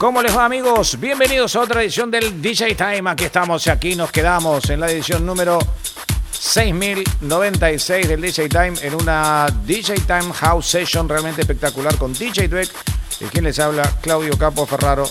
[0.00, 0.98] ¿Cómo les va amigos?
[0.98, 3.10] Bienvenidos a otra edición del DJ Time.
[3.10, 5.58] Aquí estamos y aquí nos quedamos en la edición número
[6.30, 12.70] 6096 del DJ Time en una DJ Time House Session realmente espectacular con DJ Dweck,
[13.20, 15.04] de quien les habla Claudio Capo Ferraro.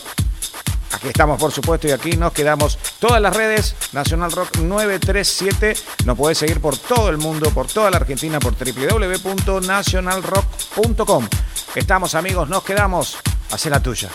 [0.93, 2.79] Aquí estamos, por supuesto, y aquí nos quedamos.
[2.97, 5.75] Todas las redes, Nacional Rock 937.
[6.05, 11.27] Nos podés seguir por todo el mundo, por toda la Argentina, por www.nacionalrock.com.
[11.75, 13.19] Estamos, amigos, nos quedamos.
[13.51, 14.09] Hacé la tuya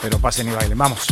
[0.00, 0.78] pero pasen y bailen.
[0.78, 1.06] Vamos.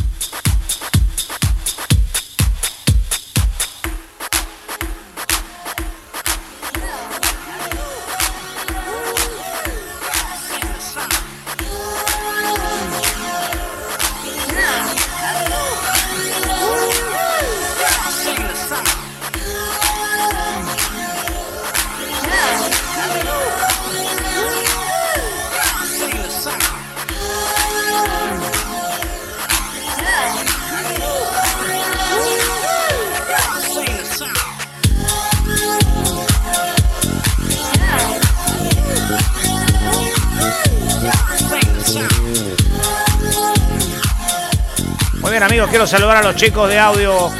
[45.70, 47.30] Quiero saludar a los chicos de audio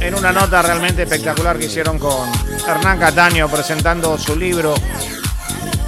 [0.00, 2.28] en una nota realmente espectacular que hicieron con
[2.66, 4.74] Hernán Cataño presentando su libro.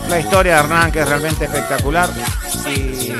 [0.08, 2.10] La historia de Hernán, que es realmente espectacular.
[2.66, 3.12] Y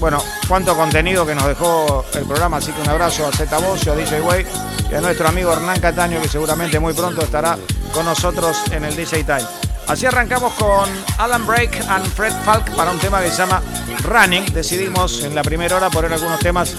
[0.00, 2.56] bueno, cuánto contenido que nos dejó el programa.
[2.56, 4.46] Así que un abrazo a Z Bocio, a DJ Way
[4.90, 7.56] y a nuestro amigo Hernán Cataño, que seguramente muy pronto estará
[7.92, 9.46] con nosotros en el DJ Time.
[9.86, 10.88] Así arrancamos con
[11.18, 13.62] Alan Break and Fred Falk para un tema que se llama
[14.02, 14.46] Running.
[14.52, 16.74] Decidimos en la primera hora poner algunos temas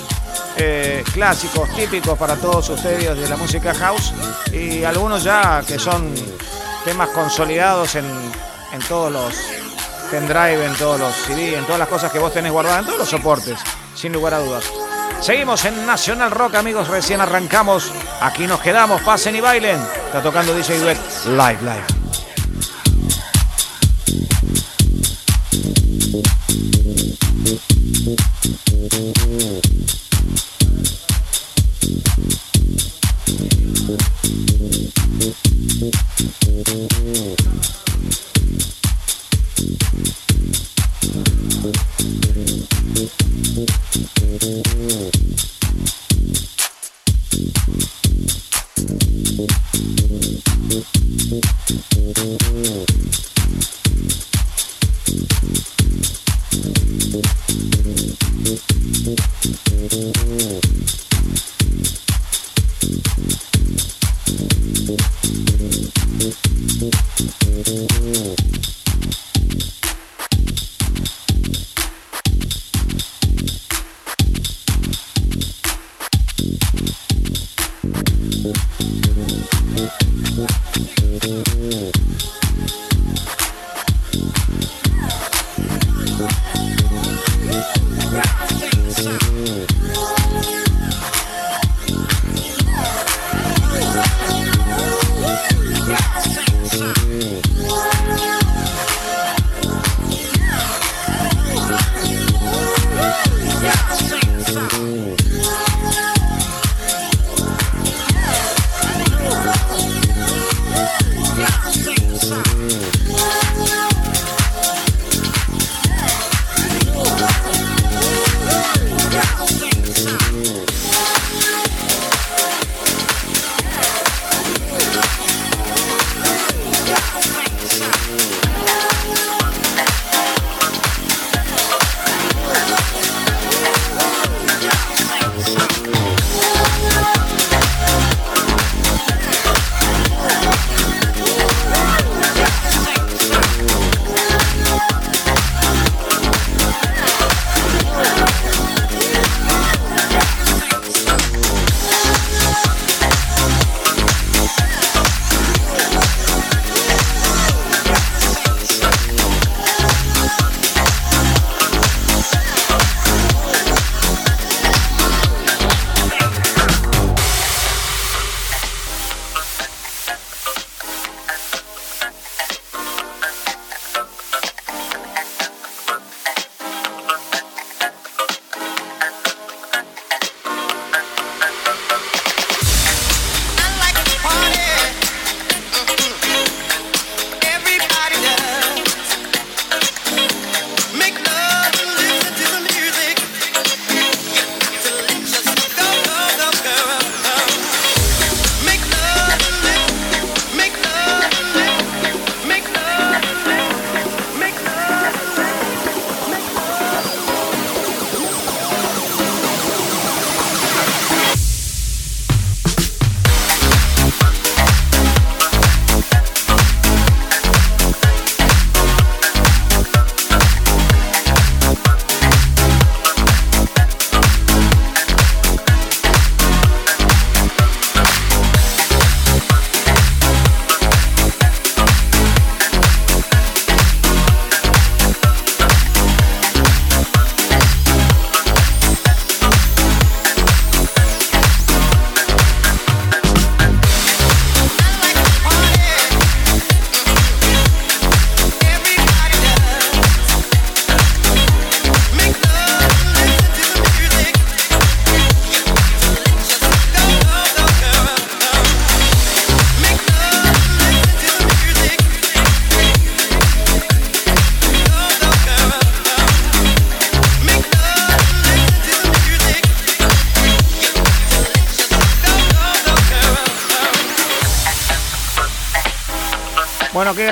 [0.57, 4.13] eh, clásicos típicos para todos ustedes de la música house
[4.53, 6.13] y algunos ya que son
[6.85, 8.05] temas consolidados en,
[8.71, 9.33] en todos los
[10.09, 12.99] pendrive, en todos los CD, en todas las cosas que vos tenés guardadas, en todos
[12.99, 13.59] los soportes,
[13.95, 14.63] sin lugar a dudas.
[15.19, 17.91] Seguimos en Nacional Rock, amigos, recién arrancamos.
[18.21, 19.79] Aquí nos quedamos, pasen y bailen.
[20.05, 21.83] Está tocando DJ Duet live, live.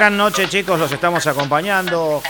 [0.03, 2.21] Gran noche chicos, los estamos acompañando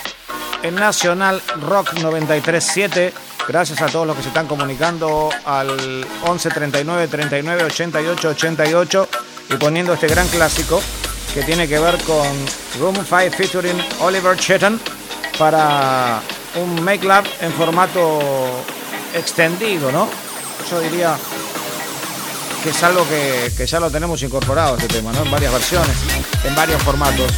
[0.62, 3.12] en Nacional Rock 937.
[3.48, 9.10] Gracias a todos los que se están comunicando al 11 39 39 88 88
[9.50, 10.84] y poniendo este gran clásico
[11.34, 12.28] que tiene que ver con
[12.80, 14.80] Room 5 featuring Oliver Chetton
[15.40, 16.22] para
[16.58, 18.20] un Make Love en formato
[19.16, 20.08] extendido, ¿no?
[20.70, 21.16] Yo diría
[22.64, 25.24] que es algo que, que ya lo tenemos incorporado este tema, ¿no?
[25.24, 25.98] En varias versiones
[26.44, 27.32] en varios formatos.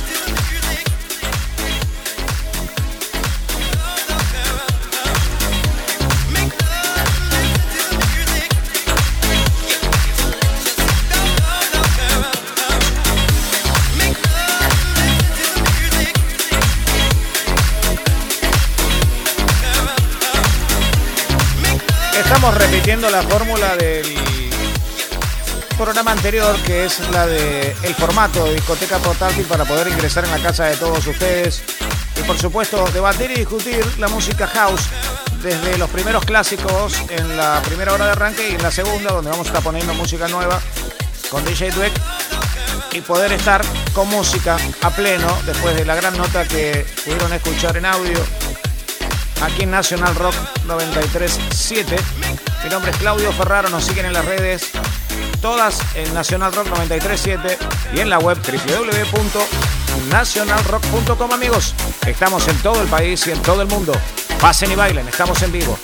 [22.45, 24.06] Estamos repitiendo la fórmula del
[25.75, 30.38] programa anterior, que es la de el formato discoteca portátil para poder ingresar en la
[30.38, 31.63] casa de todos ustedes.
[32.15, 34.83] Y por supuesto, debatir y discutir la música house
[35.42, 39.31] desde los primeros clásicos en la primera hora de arranque y en la segunda, donde
[39.31, 40.62] vamos a estar poniendo música nueva
[41.31, 41.94] con DJ Dweck
[42.91, 47.75] y poder estar con música a pleno después de la gran nota que pudieron escuchar
[47.77, 48.19] en audio
[49.42, 50.36] aquí en National Rock
[50.66, 51.96] 937.
[52.64, 54.70] Mi nombre es Claudio Ferraro, nos siguen en las redes
[55.42, 57.58] todas en Nacional Rock 937
[57.94, 61.74] y en la web www.nacionalrock.com amigos.
[62.08, 63.92] Estamos en todo el país y en todo el mundo.
[64.42, 65.78] Pasen y bailen, estamos en vivo.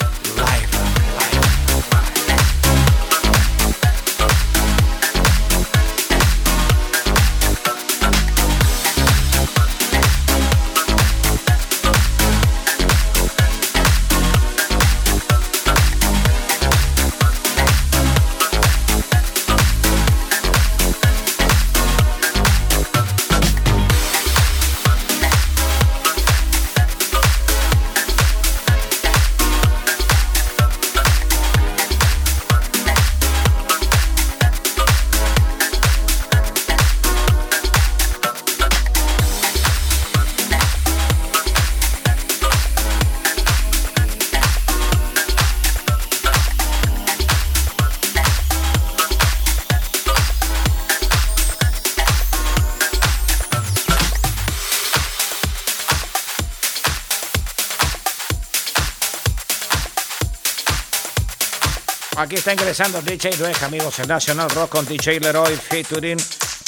[62.32, 66.18] Aquí está ingresando DJ Dweck, amigos, en National Rock con DJ Leroy featuring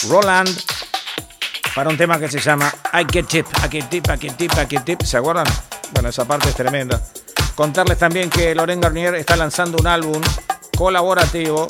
[0.09, 0.49] Roland
[1.73, 4.51] para un tema que se llama I Get Tip, I Get Tip, I Get Tip,
[4.51, 5.03] I Get Tip.
[5.03, 5.45] ¿Se acuerdan?
[5.93, 7.01] Bueno, esa parte es tremenda.
[7.55, 10.21] Contarles también que Loren Garnier está lanzando un álbum
[10.77, 11.65] colaborativo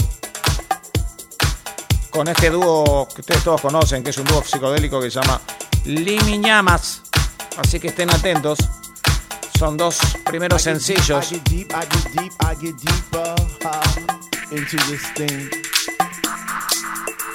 [2.10, 5.40] con este dúo que ustedes todos conocen, que es un dúo psicodélico que se llama
[5.86, 7.04] Limiñamas.
[7.58, 8.58] Así que estén atentos.
[9.64, 11.32] Son dos primeros sencillos.
[14.52, 15.50] into this thing.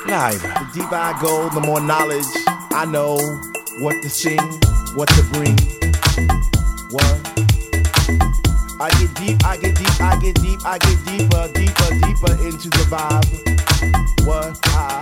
[0.06, 0.42] Live.
[0.42, 2.26] The deeper I go, the more knowledge
[2.72, 3.16] I know
[3.80, 4.42] what to sing,
[4.94, 5.56] what to bring.
[6.90, 7.18] What?
[8.78, 12.68] I get deep, I get deep, I get deep, I get deeper, deeper, deeper into
[12.68, 14.26] the vibe.
[14.26, 14.58] What?
[14.66, 15.00] Ah.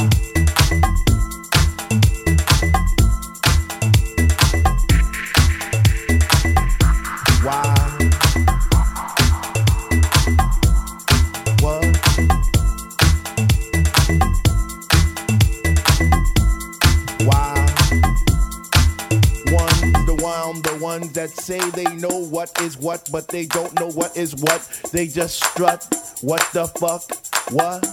[21.46, 24.60] Say they know what is what, but they don't know what is what.
[24.92, 25.86] They just strut.
[26.20, 27.02] What the fuck?
[27.52, 27.86] What?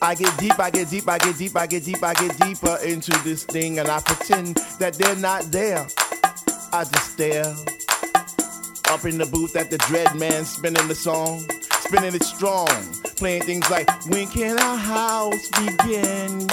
[0.00, 2.78] I get deep, I get deep, I get deep, I get deep, I get deeper
[2.84, 5.88] into this thing, and I pretend that they're not there.
[6.72, 7.75] I just stare.
[8.88, 11.40] Up in the booth at the Dread Man spinning the song,
[11.80, 12.68] spinning it strong,
[13.16, 16.46] playing things like When can our house begin?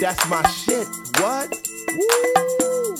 [0.00, 0.88] That's my shit.
[1.20, 1.52] What?
[1.96, 2.96] Woo!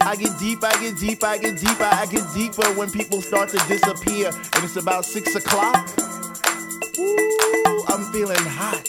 [0.00, 3.48] I get deep, I get deep, I get deeper, I get deeper when people start
[3.50, 4.28] to disappear.
[4.28, 5.88] And it's about six o'clock.
[6.98, 8.88] Ooh, I'm feeling hot.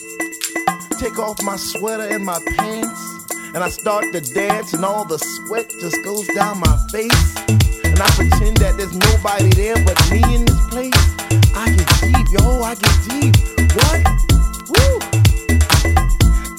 [1.00, 3.34] Take off my sweater and my pants.
[3.56, 7.65] And I start to dance, and all the sweat just goes down my face.
[7.96, 10.92] And I pretend that there's nobody there but me in this place.
[11.56, 13.32] I get deep, yo, I get deep.
[13.72, 14.04] What?
[14.68, 15.00] Woo!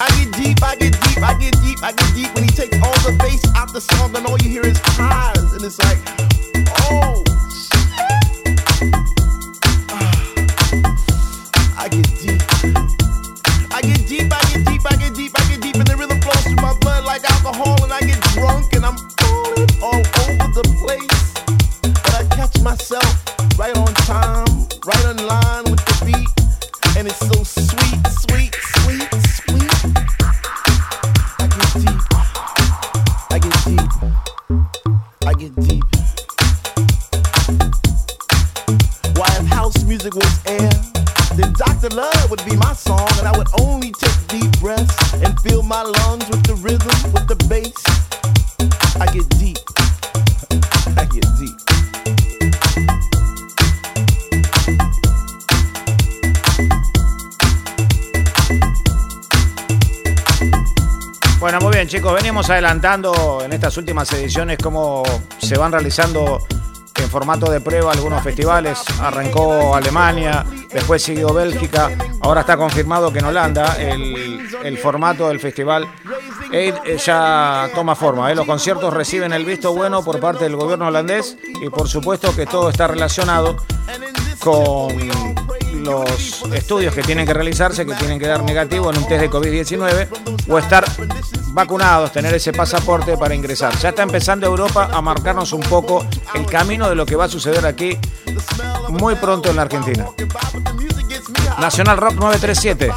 [0.00, 2.80] I get deep, I get deep, I get deep, I get deep when he takes
[2.80, 5.98] all the bass out the song and all you hear is highs and it's like,
[6.88, 7.15] oh
[62.50, 65.02] adelantando en estas últimas ediciones cómo
[65.38, 66.38] se van realizando
[66.94, 68.78] en formato de prueba algunos festivales.
[69.00, 75.40] Arrancó Alemania, después siguió Bélgica, ahora está confirmado que en Holanda el, el formato del
[75.40, 75.88] festival
[76.52, 78.30] eh, ya toma forma.
[78.30, 78.34] ¿eh?
[78.34, 82.46] Los conciertos reciben el visto bueno por parte del gobierno holandés y por supuesto que
[82.46, 83.56] todo está relacionado
[84.38, 84.96] con
[85.82, 89.30] los estudios que tienen que realizarse, que tienen que dar negativo en un test de
[89.30, 90.08] COVID-19
[90.48, 90.84] o estar
[91.56, 93.74] vacunados, tener ese pasaporte para ingresar.
[93.78, 97.28] Ya está empezando Europa a marcarnos un poco el camino de lo que va a
[97.28, 97.98] suceder aquí
[98.90, 100.06] muy pronto en la Argentina.
[101.58, 102.92] Nacional Rock 937.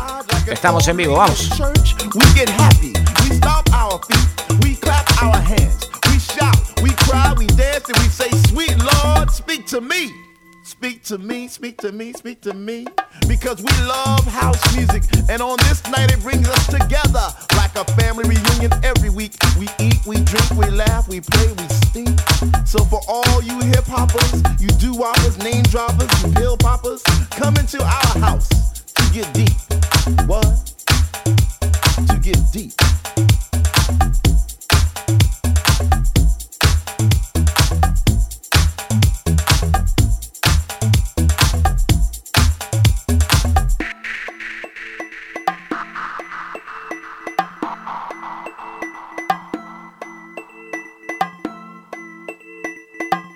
[0.48, 1.50] Estamos en vivo, vamos.
[10.80, 12.88] Speak to me, speak to me, speak to me.
[13.28, 17.84] Because we love house music, and on this night it brings us together like a
[18.00, 19.34] family reunion every week.
[19.60, 22.18] We eat, we drink, we laugh, we play, we stink.
[22.66, 27.58] So for all you hip hoppers, you do whoppers, name droppers, you pill poppers, come
[27.58, 29.60] into our house to get deep.
[30.30, 30.46] What?
[32.08, 32.72] To get deep.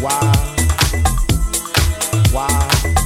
[0.00, 0.32] Wow.
[2.32, 3.03] Why?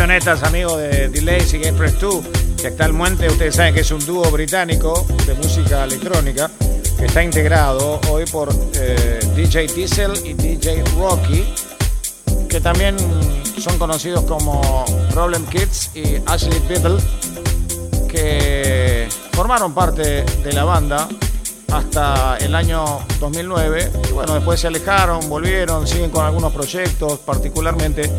[0.00, 2.24] Qué versionetas, amigos de Delays y Game Press 2,
[2.62, 3.28] que está el Muente.
[3.28, 6.50] Ustedes saben que es un dúo británico de música electrónica
[6.98, 11.44] que está integrado hoy por eh, DJ Diesel y DJ Rocky,
[12.48, 12.96] que también
[13.58, 16.98] son conocidos como Problem Kids y Ashley Biddle,
[18.08, 21.08] que formaron parte de la banda
[21.72, 23.90] hasta el año 2009.
[24.08, 28.10] Y bueno, después se alejaron, volvieron, siguen con algunos proyectos particularmente.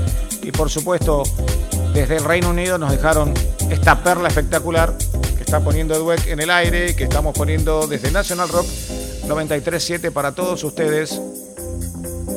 [0.44, 1.24] Y por supuesto,
[1.93, 3.33] desde el Reino Unido nos dejaron
[3.69, 4.93] esta perla espectacular
[5.38, 8.65] que está poniendo Dweck en el aire que estamos poniendo desde National Rock
[9.27, 11.21] 937 para todos ustedes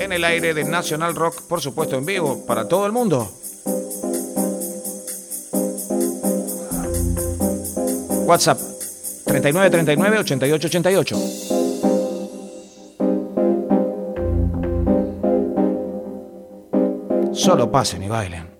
[0.00, 3.30] en el aire de National Rock, por supuesto en vivo, para todo el mundo.
[8.26, 8.58] WhatsApp
[9.24, 11.16] 3939 8888.
[17.34, 18.53] Solo pasen y bailen.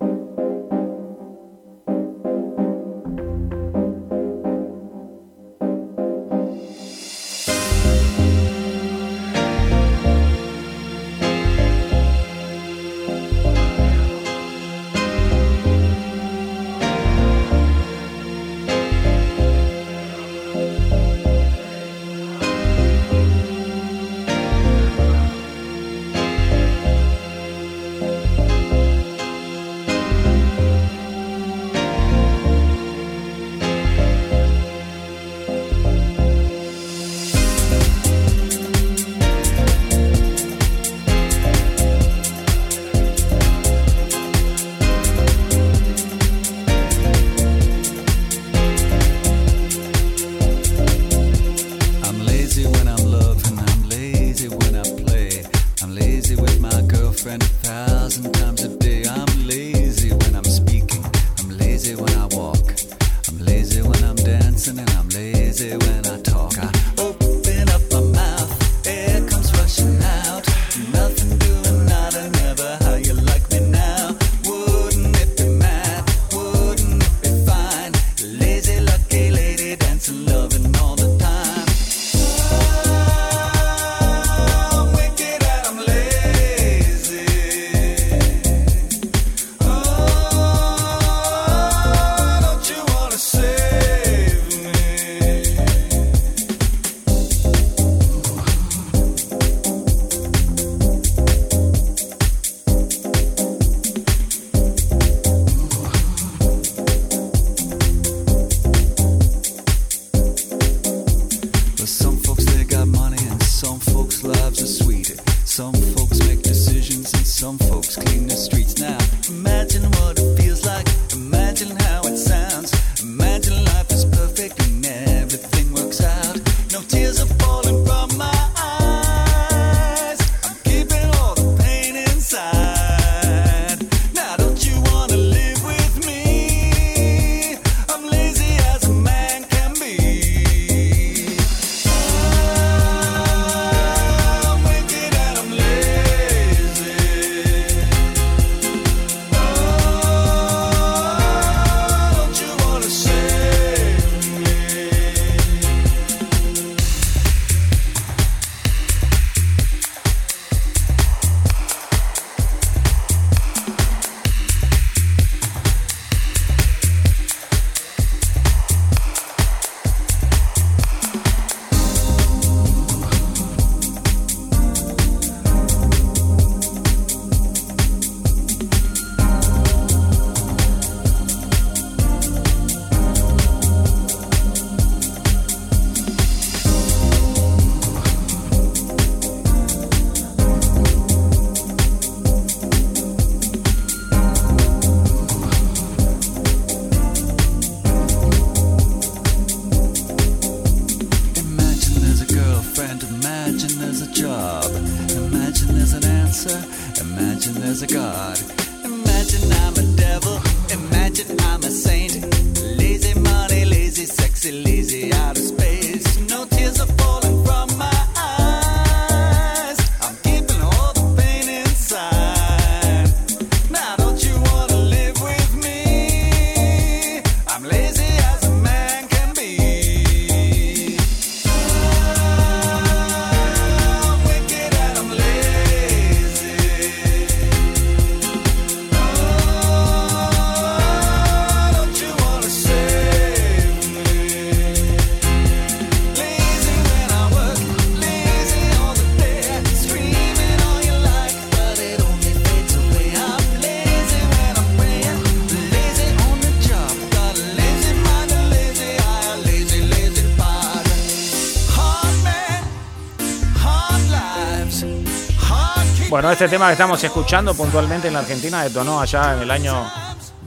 [266.25, 269.85] Bueno, este tema que estamos escuchando puntualmente en la Argentina detonó allá en el año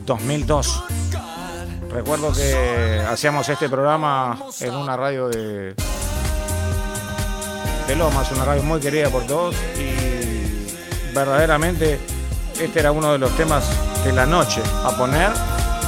[0.05, 0.83] 2002.
[1.93, 5.77] Recuerdo que hacíamos este programa en una radio de,
[7.87, 12.01] de Lomas, una radio muy querida por todos y verdaderamente
[12.59, 13.71] este era uno de los temas
[14.03, 15.31] de la noche a poner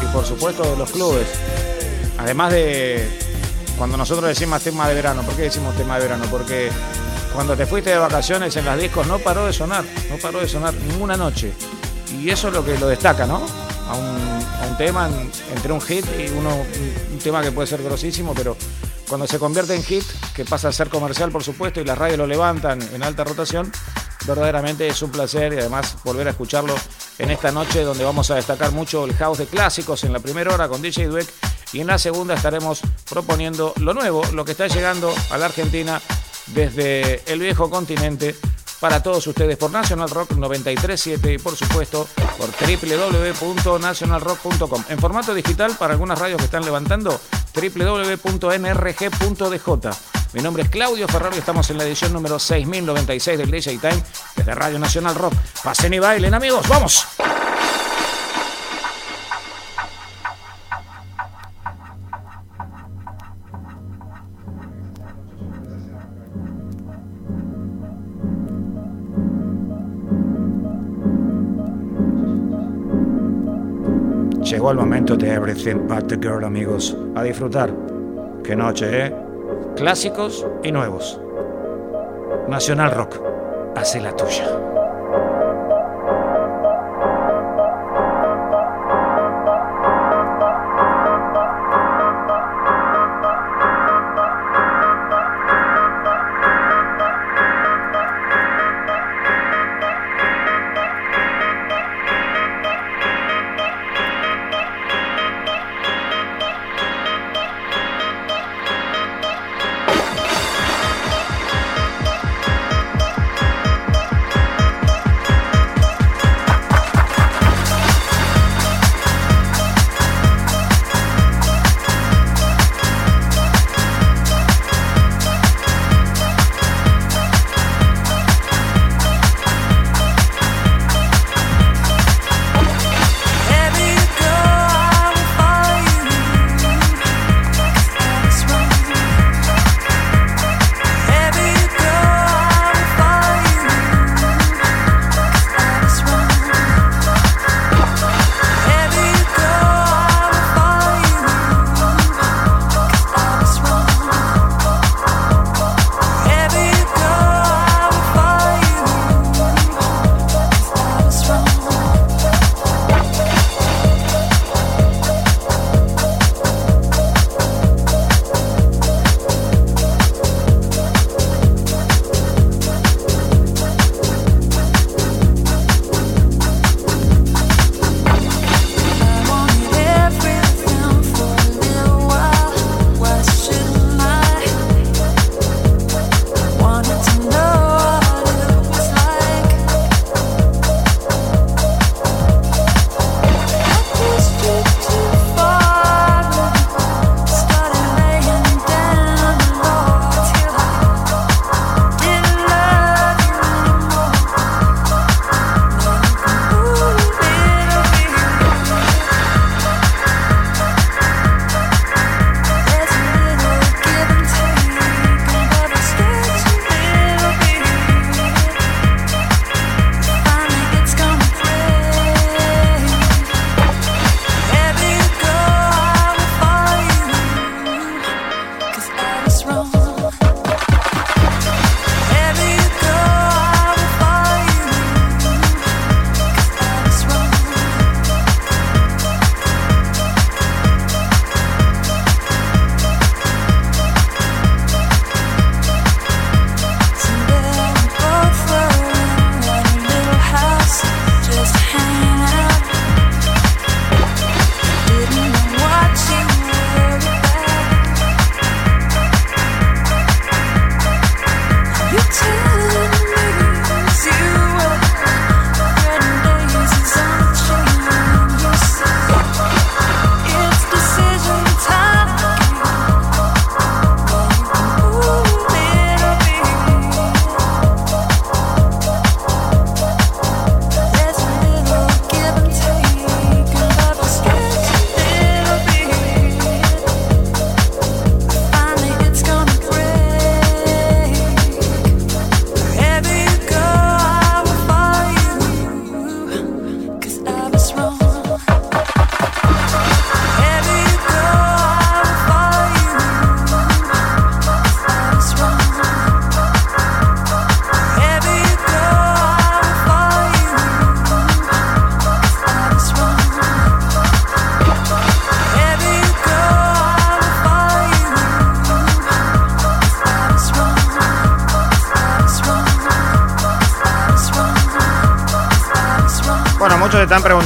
[0.01, 1.27] y por supuesto de los clubes.
[2.17, 3.09] Además de
[3.77, 6.27] cuando nosotros decimos tema de verano, ¿por qué decimos tema de verano?
[6.31, 6.71] Porque
[7.35, 10.49] cuando te fuiste de vacaciones en las discos no paró de sonar, no paró de
[10.49, 11.53] sonar ninguna noche.
[12.19, 13.43] Y eso es lo que lo destaca, ¿no?
[13.89, 14.31] A un,
[14.77, 15.11] tema
[15.55, 16.57] entre un hit y uno,
[17.13, 18.57] un, tema que puede ser grosísimo, pero
[19.07, 22.17] cuando se convierte en hit, que pasa a ser comercial por supuesto, y las radios
[22.17, 23.71] lo levantan en alta rotación,
[24.27, 26.75] verdaderamente es un placer y además volver a escucharlo
[27.19, 30.55] en esta noche donde vamos a destacar mucho el house de clásicos en la primera
[30.55, 31.29] hora con DJ Dweck
[31.73, 36.01] y en la segunda estaremos proponiendo lo nuevo, lo que está llegando a la Argentina
[36.55, 38.37] desde el viejo continente
[38.81, 42.09] para todos ustedes por National Rock 937 y por supuesto
[42.39, 44.85] por www.nationalrock.com.
[44.89, 47.21] En formato digital para algunas radios que están levantando
[47.55, 48.51] www.nrg.dj.
[50.33, 54.03] Mi nombre es Claudio Ferraro y estamos en la edición número 6096 del DJ Time
[54.37, 55.35] desde Radio Nacional Rock.
[55.63, 57.07] Pasen y bailen amigos, vamos.
[74.51, 76.97] Llegó el momento de Everything But the Girl, amigos.
[77.15, 77.73] A disfrutar.
[78.43, 79.15] Qué noche, ¿eh?
[79.77, 81.21] Clásicos y nuevos.
[82.49, 83.23] Nacional Rock.
[83.77, 84.80] Hace la tuya.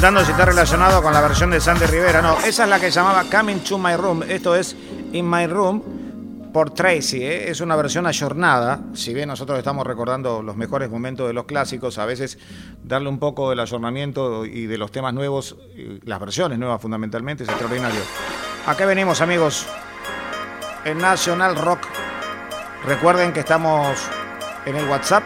[0.04, 2.20] Preguntando si está relacionado con la versión de Sandy Rivera.
[2.20, 4.22] No, esa es la que llamaba Coming to My Room.
[4.28, 4.76] Esto es
[5.12, 7.22] In My Room por Tracy.
[7.22, 7.50] ¿eh?
[7.50, 8.80] Es una versión ayornada.
[8.92, 12.36] Si bien nosotros estamos recordando los mejores momentos de los clásicos, a veces
[12.82, 15.56] darle un poco del ayornamiento y de los temas nuevos,
[16.04, 18.02] las versiones nuevas fundamentalmente, es extraordinario.
[18.66, 19.66] ¿A qué venimos, amigos?
[20.84, 21.80] En National Rock.
[22.84, 23.98] Recuerden que estamos
[24.66, 25.24] en el WhatsApp,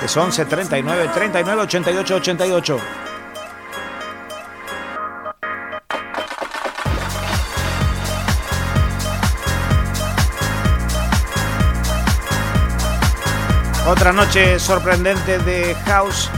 [0.00, 2.80] que es 11 39 39 88 88.
[13.86, 16.30] Otra noche sorprendente de House.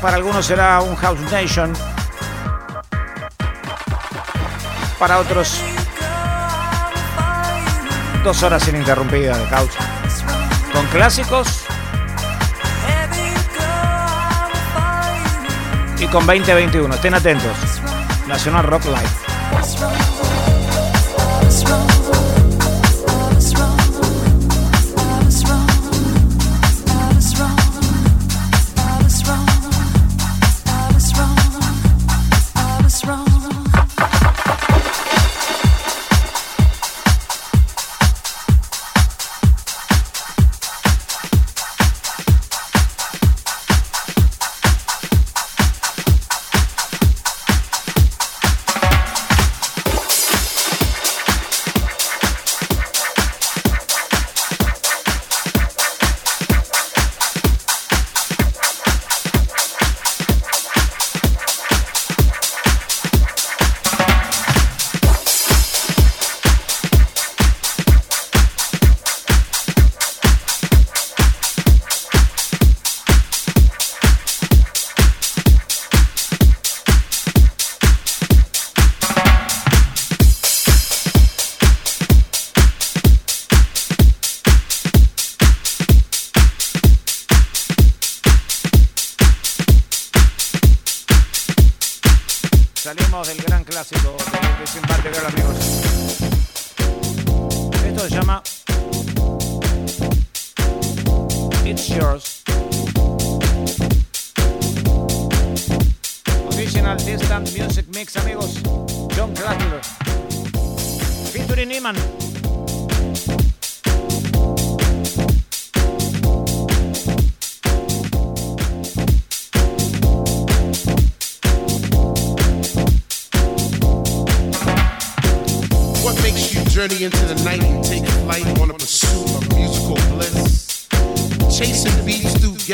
[0.00, 1.72] Para algunos será un House Nation.
[4.98, 5.60] para otros
[8.24, 9.78] dos horas ininterrumpidas de causa.
[10.72, 11.64] Con clásicos
[15.98, 16.94] y con 2021.
[16.94, 17.56] Estén atentos.
[18.26, 20.15] Nacional Rock Live.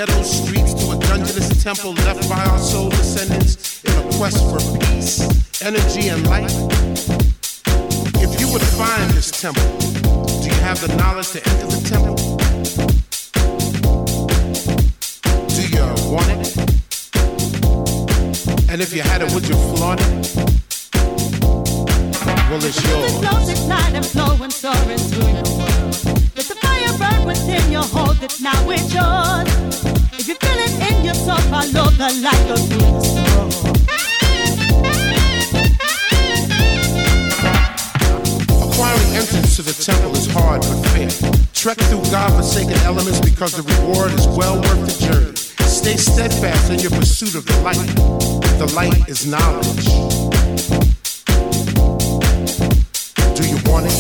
[0.07, 4.59] ghetto streets to a dungeonous temple left by our soul descendants in a quest for
[4.81, 5.21] peace,
[5.62, 6.51] energy, and light?
[8.17, 9.62] If you would find this temple,
[10.41, 12.17] do you have the knowledge to enter the temple?
[15.55, 16.59] Do you want it?
[18.69, 20.07] And if you had it, would you flaunt it?
[22.51, 23.12] Well, it's yours.
[23.12, 25.95] It flows at night and flowing soaring through your world.
[26.35, 29.91] There's a fire burn within your hold that now it's yours.
[30.14, 33.14] If you feel it in yourself, I love the light of Jesus.
[38.61, 41.09] Acquiring entrance to the temple is hard but fair.
[41.55, 45.35] Trek through God-forsaken elements because the reward is well worth the journey.
[45.66, 47.79] Stay steadfast in your pursuit of the light.
[48.59, 49.87] The light is knowledge.
[53.35, 53.96] Do you want it?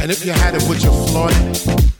[0.00, 1.99] And if you had it, would you flaunt it?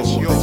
[0.00, 0.41] yo.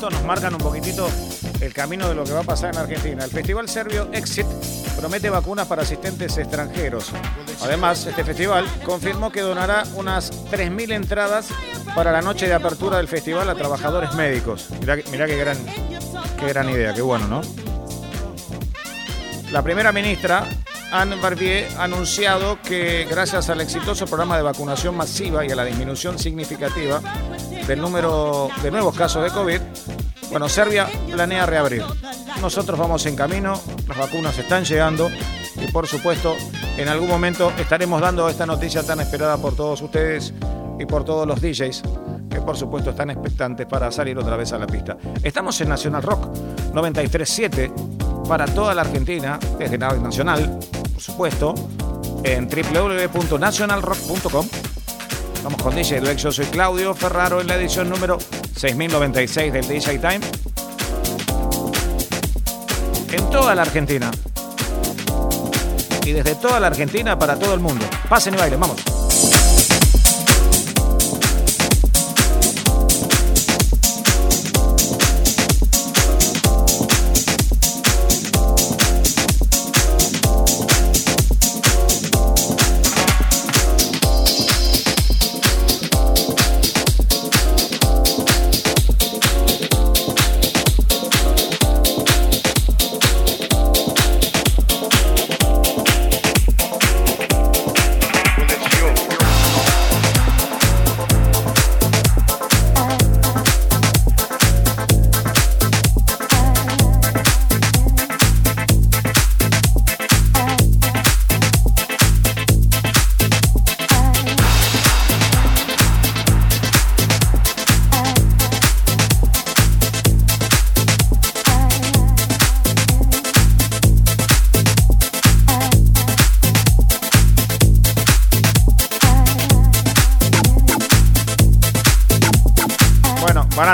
[0.00, 1.08] Supuesto, nos marcan un poquitito
[1.60, 3.24] el camino de lo que va a pasar en Argentina.
[3.24, 4.46] El Festival Serbio Exit
[4.96, 7.10] promete vacunas para asistentes extranjeros.
[7.62, 11.48] Además, este festival confirmó que donará unas 3.000 entradas
[11.94, 14.68] para la noche de apertura del festival a trabajadores médicos.
[14.80, 15.58] Mirá, mirá gran,
[16.38, 17.42] qué gran idea, qué bueno, ¿no?
[19.50, 20.46] La primera ministra,
[20.92, 25.64] Anne Barbier, ha anunciado que gracias al exitoso programa de vacunación masiva y a la
[25.64, 27.02] disminución significativa
[27.70, 29.60] del número de nuevos casos de COVID,
[30.30, 31.84] bueno, Serbia planea reabrir.
[32.40, 35.08] Nosotros vamos en camino, las vacunas están llegando
[35.54, 36.34] y por supuesto
[36.76, 40.34] en algún momento estaremos dando esta noticia tan esperada por todos ustedes
[40.80, 41.82] y por todos los DJs
[42.28, 44.96] que por supuesto están expectantes para salir otra vez a la pista.
[45.22, 46.26] Estamos en Nacional Rock
[46.74, 47.72] 937
[48.26, 50.58] para toda la Argentina, desde Nacional,
[50.92, 51.54] por supuesto,
[52.24, 54.46] en www.nationalrock.com.
[55.42, 58.18] Vamos con DJ Dweck, yo soy Claudio Ferraro en la edición número
[58.56, 60.20] 6096 del DJ Time.
[63.12, 64.10] En toda la Argentina.
[66.04, 67.86] Y desde toda la Argentina para todo el mundo.
[68.08, 68.99] Pasen y bailen, vamos.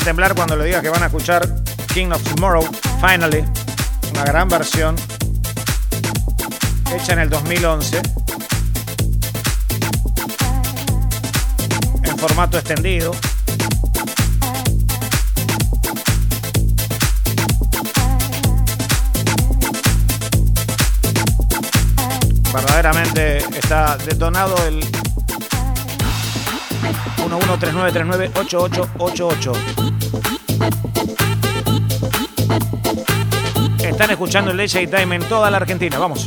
[0.01, 1.47] Temblar cuando le diga que van a escuchar
[1.92, 2.68] King of Tomorrow,
[3.01, 3.44] Finally,
[4.11, 4.97] una gran versión.
[6.92, 8.01] Hecha en el 2011
[12.03, 13.12] en formato extendido.
[22.53, 24.80] Verdaderamente está detonado el
[27.33, 29.53] 1139398888.
[33.83, 35.99] Están escuchando el DJ Time en toda la Argentina.
[35.99, 36.27] Vamos.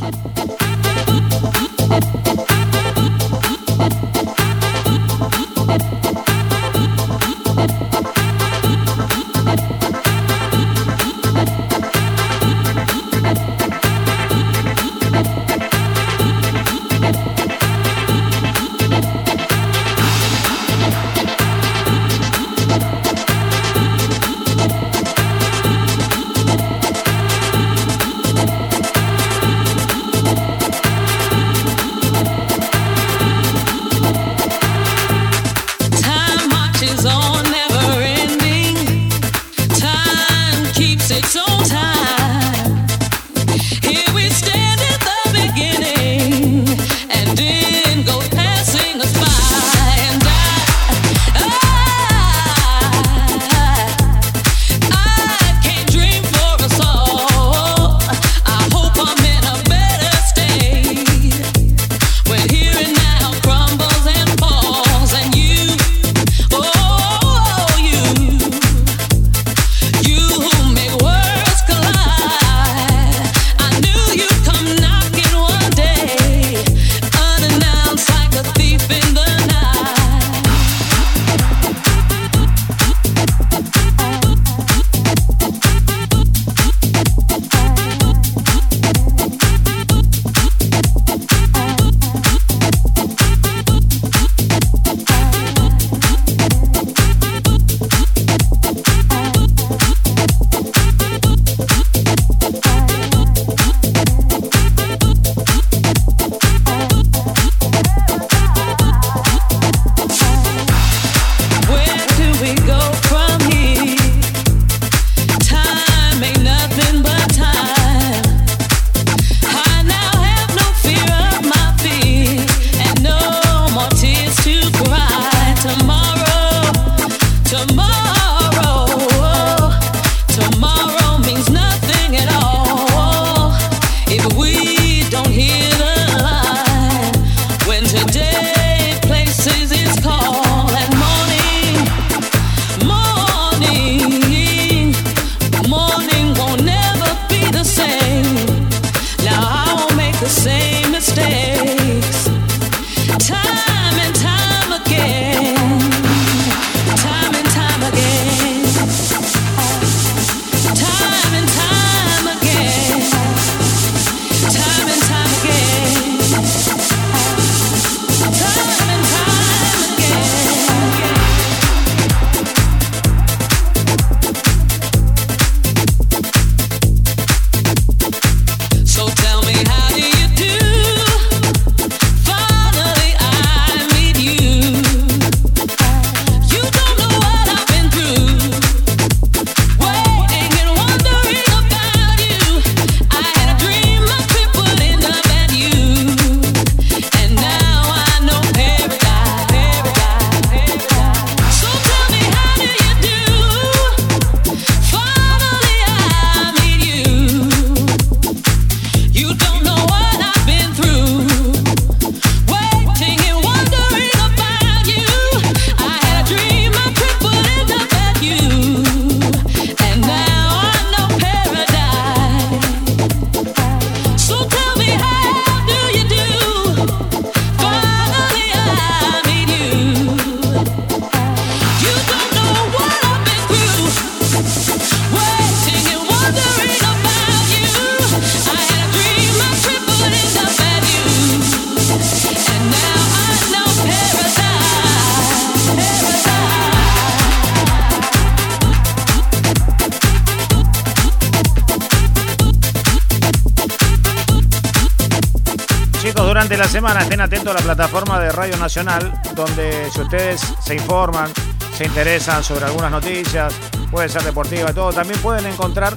[258.40, 261.30] Radio Nacional, donde si ustedes se informan,
[261.76, 263.52] se interesan sobre algunas noticias,
[263.90, 265.94] puede ser deportiva y todo, también pueden encontrar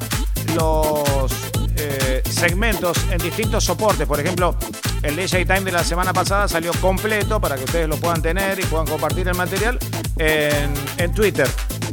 [0.53, 1.31] los
[1.77, 4.05] eh, segmentos en distintos soportes.
[4.05, 4.57] Por ejemplo,
[5.03, 8.59] el DJ Time de la semana pasada salió completo para que ustedes lo puedan tener
[8.59, 9.79] y puedan compartir el material
[10.17, 11.47] en, en Twitter.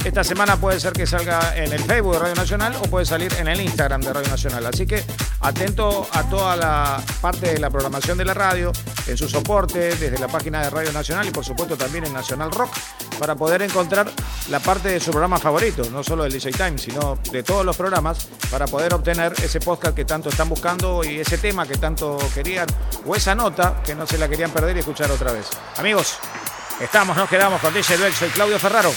[0.04, 3.32] Esta semana puede ser que salga en el Facebook de Radio Nacional o puede salir
[3.34, 4.66] en el Instagram de Radio Nacional.
[4.66, 5.04] Así que
[5.40, 8.72] atento a toda la parte de la programación de la radio,
[9.10, 12.50] en su soporte, desde la página de Radio Nacional y por supuesto también en Nacional
[12.50, 12.70] Rock,
[13.18, 14.10] para poder encontrar
[14.48, 17.76] la parte de su programa favorito, no solo del DJ Time, sino de todos los
[17.76, 22.18] programas, para poder obtener ese podcast que tanto están buscando y ese tema que tanto
[22.34, 22.66] querían,
[23.04, 25.46] o esa nota que no se la querían perder y escuchar otra vez.
[25.76, 26.18] Amigos,
[26.80, 28.92] estamos, nos quedamos con DJ Duex, soy Claudio Ferraro.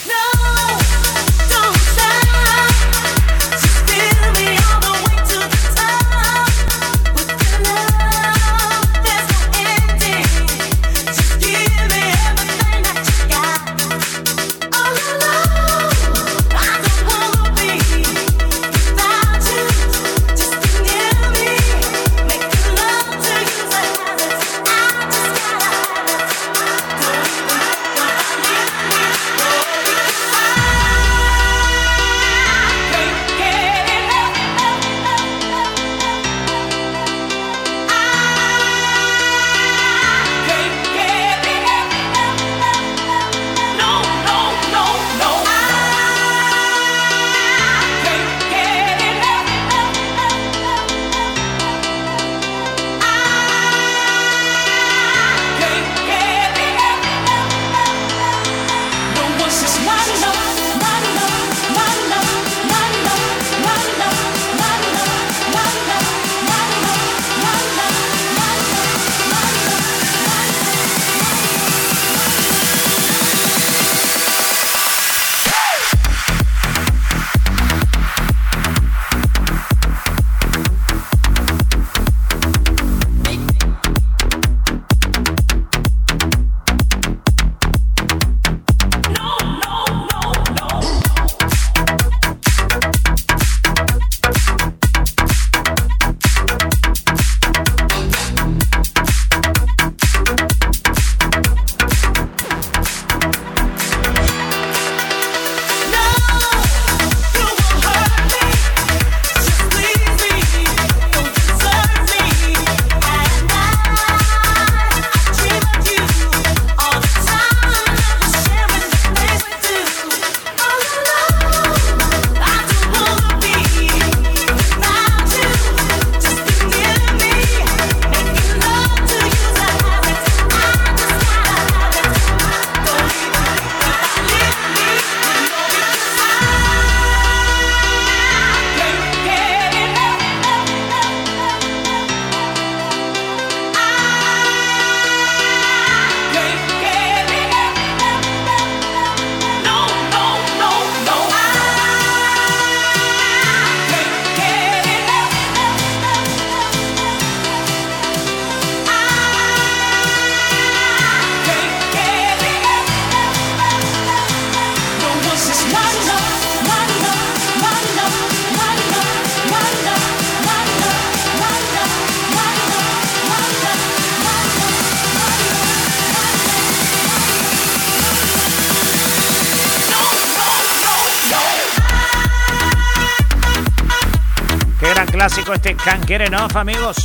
[185.84, 186.96] Can't Get Enough, amigos.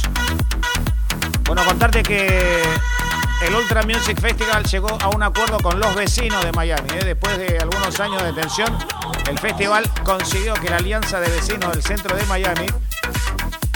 [1.42, 2.62] Bueno, contarte que
[3.42, 6.88] el Ultra Music Festival llegó a un acuerdo con los vecinos de Miami.
[6.94, 7.04] ¿eh?
[7.04, 8.78] Después de algunos años de tensión,
[9.28, 12.66] el festival consiguió que la alianza de vecinos del centro de Miami,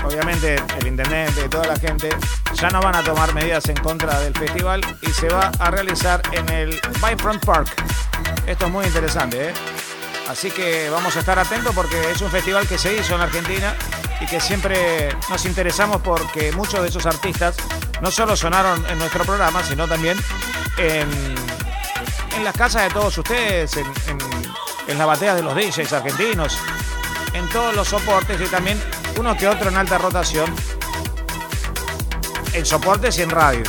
[0.04, 2.10] obviamente el intendente y toda la gente,
[2.54, 6.22] ya no van a tomar medidas en contra del festival y se va a realizar
[6.30, 7.68] en el Bayfront Park.
[8.46, 9.54] Esto es muy interesante, ¿eh?
[10.28, 13.74] Así que vamos a estar atentos porque es un festival que se hizo en Argentina
[14.22, 17.56] y que siempre nos interesamos porque muchos de esos artistas
[18.00, 20.16] no solo sonaron en nuestro programa, sino también
[20.78, 21.08] en,
[22.36, 23.86] en las casas de todos ustedes, en,
[24.86, 26.56] en, la batea de los DJs argentinos,
[27.32, 28.80] en todos los soportes y también
[29.18, 30.54] uno que otro en alta rotación,
[32.52, 33.68] en soportes y en radios.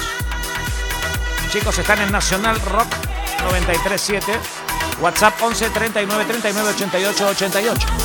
[1.51, 2.87] Chicos, están en Nacional Rock
[3.43, 4.33] 937,
[5.01, 8.02] WhatsApp 11 39 39 88 88.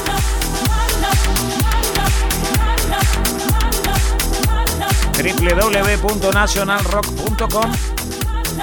[5.18, 7.72] www.nacionalrock.com.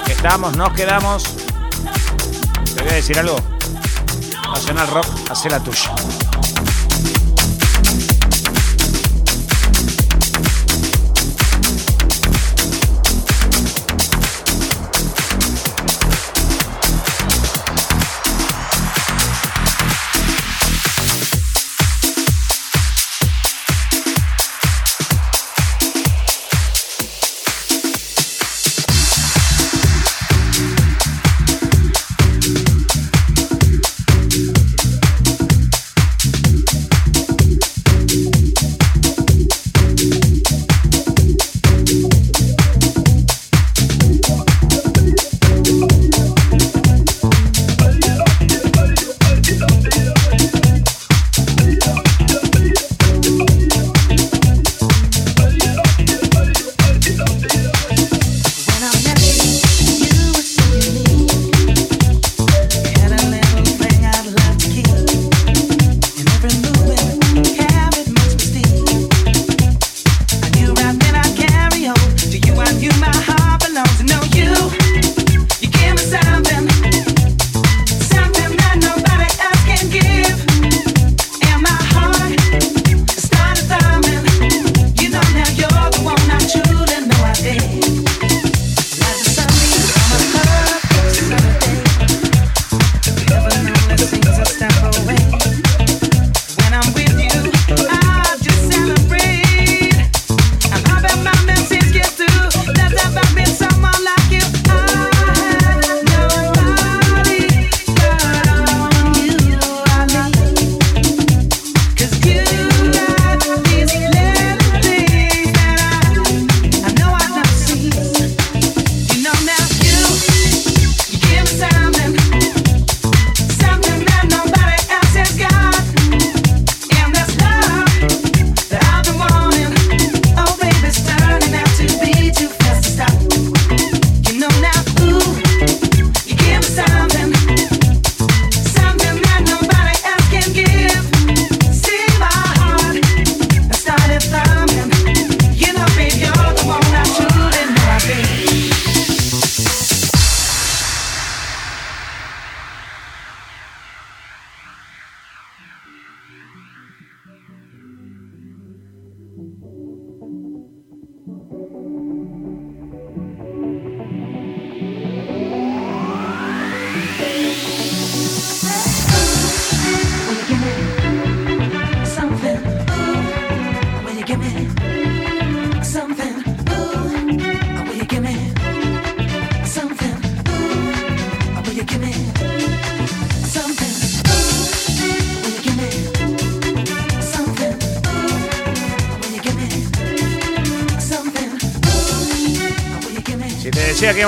[0.08, 1.22] Estamos, nos quedamos.
[2.74, 3.36] Te voy a decir algo.
[4.50, 5.92] Nacional Rock, hace la tuya.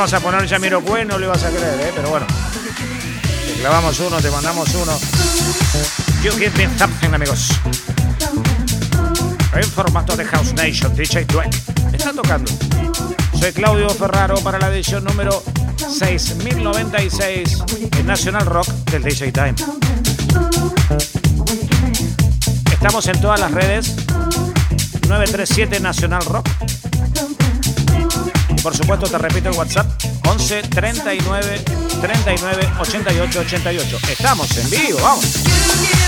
[0.09, 1.93] Íbamos a poner Jamiroquai, no lo ibas a creer, ¿eh?
[1.95, 2.27] pero bueno.
[3.47, 4.99] Te clavamos uno, te mandamos uno.
[6.23, 7.51] You give me something, amigos.
[9.53, 11.53] En formato de House Nation, DJ Dweck.
[11.93, 12.51] Está tocando.
[13.39, 15.43] Soy Claudio Ferraro para la edición número
[15.77, 17.59] 6096
[17.99, 19.55] en National Rock del DJ Time.
[22.73, 23.95] Estamos en todas las redes.
[25.07, 26.49] 937 National Rock
[28.63, 29.87] por supuesto, te repito el WhatsApp
[30.27, 31.65] 11 39
[32.01, 33.99] 39 88 88.
[34.09, 36.08] Estamos en vivo, vamos.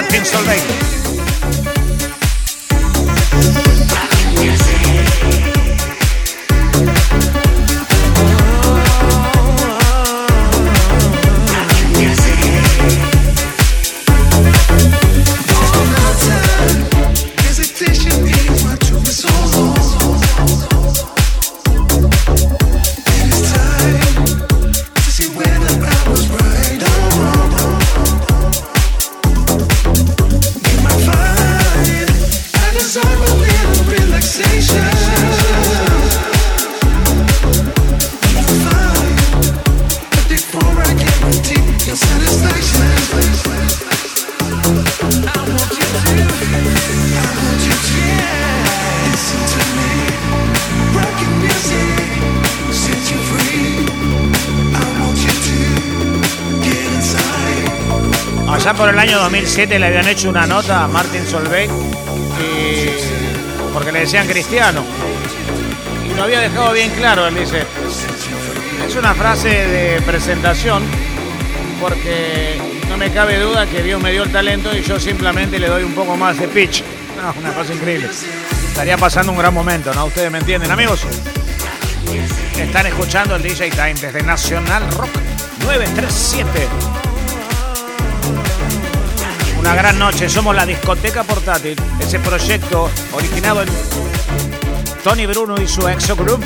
[0.00, 0.69] Martin Solveig.
[59.66, 61.70] le habían hecho una nota a Martin Solveig
[63.74, 64.82] porque le decían cristiano.
[66.08, 67.64] Y lo había dejado bien claro, él dice.
[68.86, 70.82] Es una frase de presentación
[71.78, 72.58] porque
[72.88, 75.84] no me cabe duda que Dios me dio el talento y yo simplemente le doy
[75.84, 76.82] un poco más de pitch.
[77.38, 78.08] Una cosa increíble.
[78.68, 80.06] Estaría pasando un gran momento, ¿no?
[80.06, 81.02] Ustedes me entienden, amigos.
[82.58, 85.10] Están escuchando el DJ Time desde Nacional Rock
[85.64, 86.89] 937.
[89.60, 93.68] Una gran noche, somos la discoteca portátil, ese proyecto originado en
[95.04, 96.42] Tony Bruno y su Exo Group.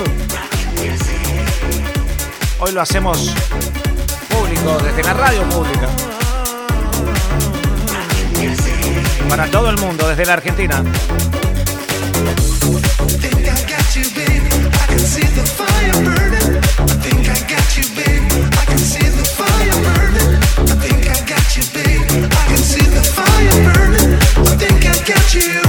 [2.58, 3.32] Hoy lo hacemos
[4.28, 5.86] público, desde la radio pública.
[9.28, 10.82] Para todo el mundo, desde la Argentina.
[25.34, 25.63] Gente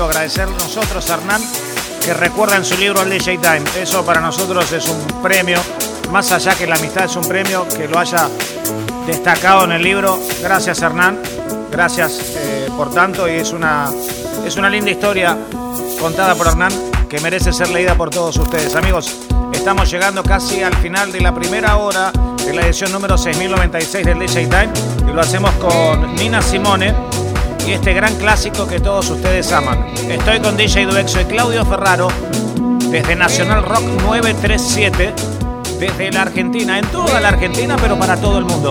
[0.00, 0.06] libro.
[0.06, 1.42] Agradecer nosotros Hernán
[2.04, 3.62] que recuerda en su libro el DJ Time.
[3.80, 5.58] Eso para nosotros es un premio.
[6.10, 8.28] Más allá que la amistad es un premio, que lo haya
[9.06, 10.18] destacado en el libro.
[10.42, 11.20] Gracias, Hernán.
[11.70, 13.28] Gracias eh, por tanto.
[13.28, 13.90] Y es una,
[14.44, 15.36] es una linda historia
[16.00, 16.72] contada por Hernán
[17.08, 18.74] que merece ser leída por todos ustedes.
[18.76, 19.16] Amigos,
[19.52, 22.12] estamos llegando casi al final de la primera hora
[22.44, 24.70] de la edición número 6096 del DJ Time
[25.10, 27.09] y lo hacemos con Nina Simone
[27.72, 29.86] este gran clásico que todos ustedes aman.
[30.08, 32.08] Estoy con DJ Duexo y Claudio Ferraro
[32.90, 35.14] desde Nacional Rock 937
[35.78, 38.70] desde la Argentina, en toda la Argentina, pero para todo el mundo.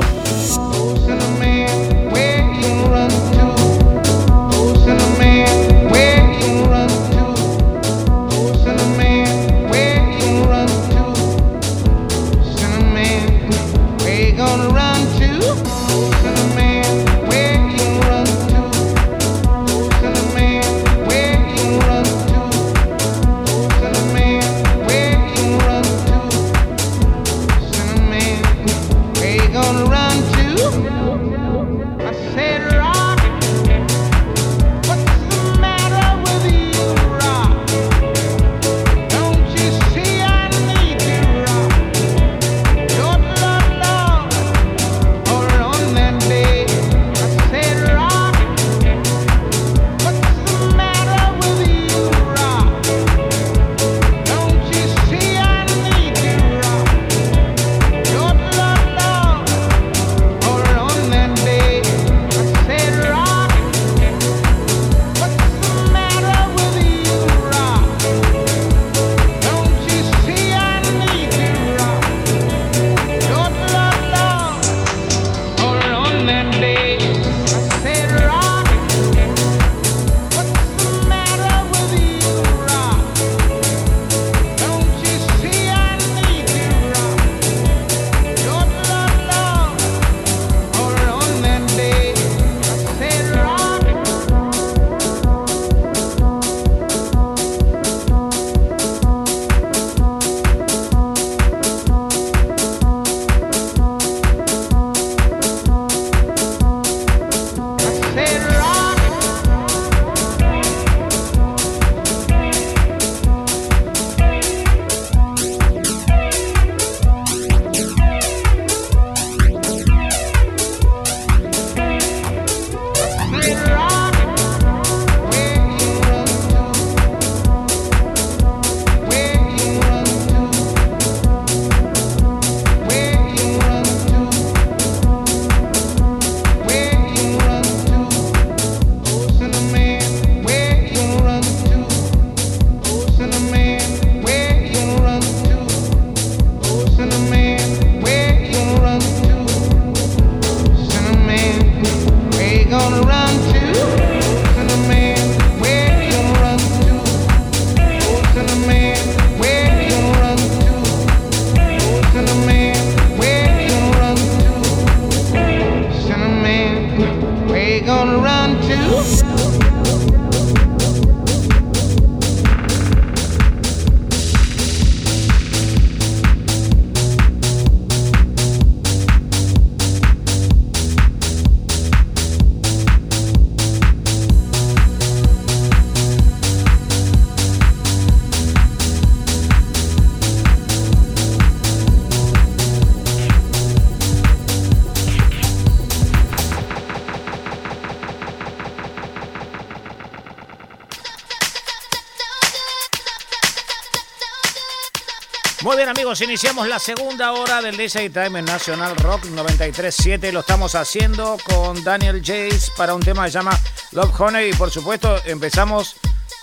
[206.17, 210.31] Iniciamos la segunda hora del DJ Time en National Rock 93.7.
[210.31, 213.57] Lo estamos haciendo con Daniel Jace para un tema que se llama
[213.91, 215.97] Love Honey y por supuesto empezamos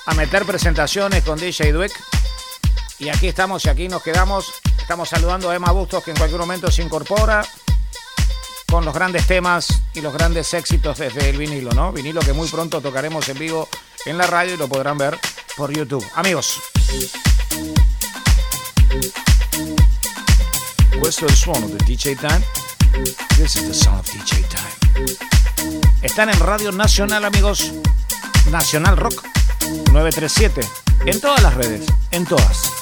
[0.06, 1.92] a meter presentaciones con DJ Dweck.
[3.00, 4.52] Y aquí estamos y aquí nos quedamos.
[4.78, 7.44] Estamos saludando a Emma Bustos que en cualquier momento se incorpora
[8.70, 11.90] con los grandes temas y los grandes éxitos desde el vinilo, ¿no?
[11.90, 13.68] Vinilo que muy pronto tocaremos en vivo
[14.04, 15.18] en la radio y lo podrán ver
[15.56, 16.06] por YouTube.
[16.14, 16.60] Amigos.
[20.98, 22.42] Questo è il suono del DJ Time.
[23.36, 24.70] This is the sound of DJ Time.
[26.02, 27.70] Están en Radio Nacional, amigos.
[28.50, 29.22] Nacional Rock
[29.92, 30.62] 937.
[31.06, 31.86] En todas las redes.
[32.10, 32.72] En todas.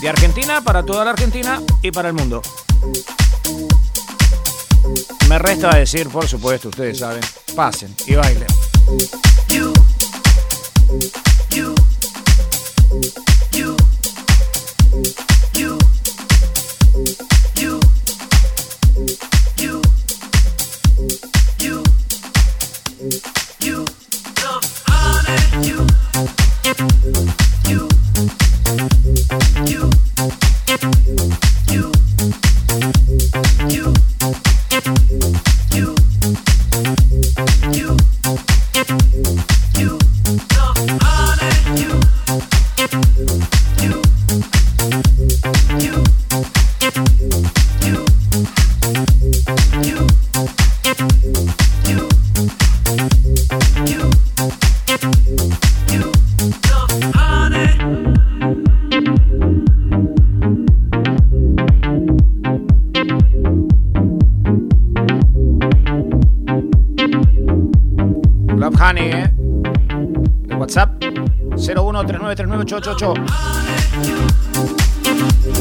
[0.00, 2.42] De Argentina para toda la Argentina y para el mundo.
[5.28, 7.20] Me resta decir, por supuesto, ustedes saben,
[7.54, 8.46] pasen y bailen.
[10.90, 11.74] you.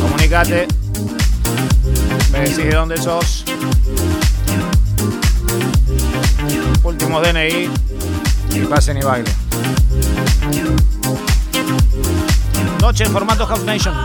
[0.01, 0.67] Comunicate.
[2.33, 3.45] Me decís de dónde sos.
[6.83, 7.69] Último DNI.
[8.53, 9.33] Y pasen y bailen.
[12.81, 13.95] Noche en formato Half Nation.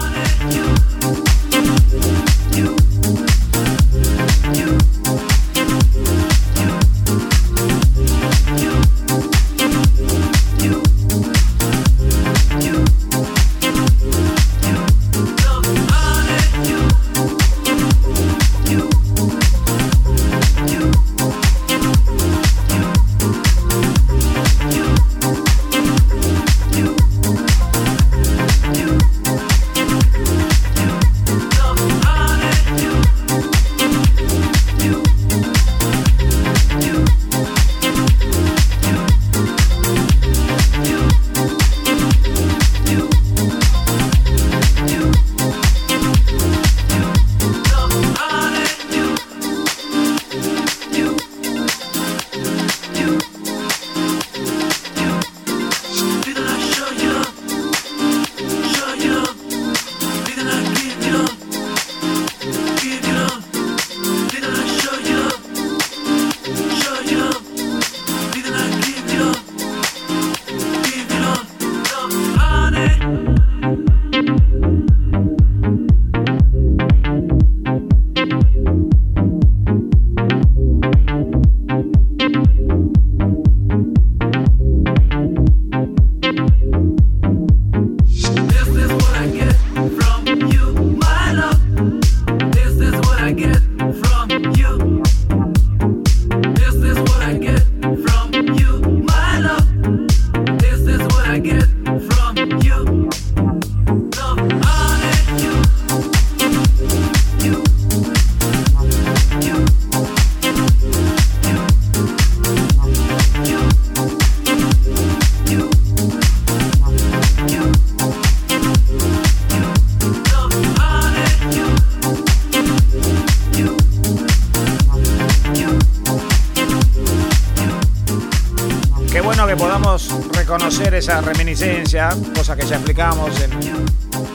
[131.20, 133.50] Reminiscencia, cosa que ya explicamos en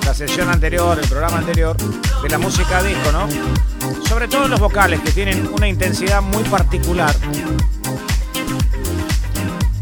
[0.06, 1.76] la sesión anterior, el programa anterior,
[2.22, 3.28] de la música disco, ¿no?
[4.08, 7.16] Sobre todo los vocales que tienen una intensidad muy particular.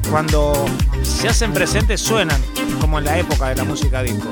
[0.10, 0.66] Cuando
[1.04, 2.42] se hacen presentes suenan
[2.80, 4.30] como en la época de la música disco.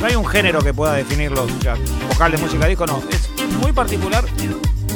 [0.00, 1.76] No hay un género que pueda definirlos, ya,
[2.08, 3.28] vocal de música disco no, es
[3.60, 4.24] muy particular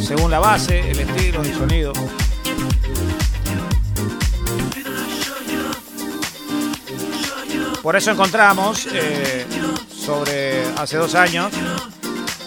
[0.05, 1.93] según la base, el estilo, el sonido.
[7.85, 9.45] Por eso encontramos, eh,
[9.95, 11.53] sobre hace dos años,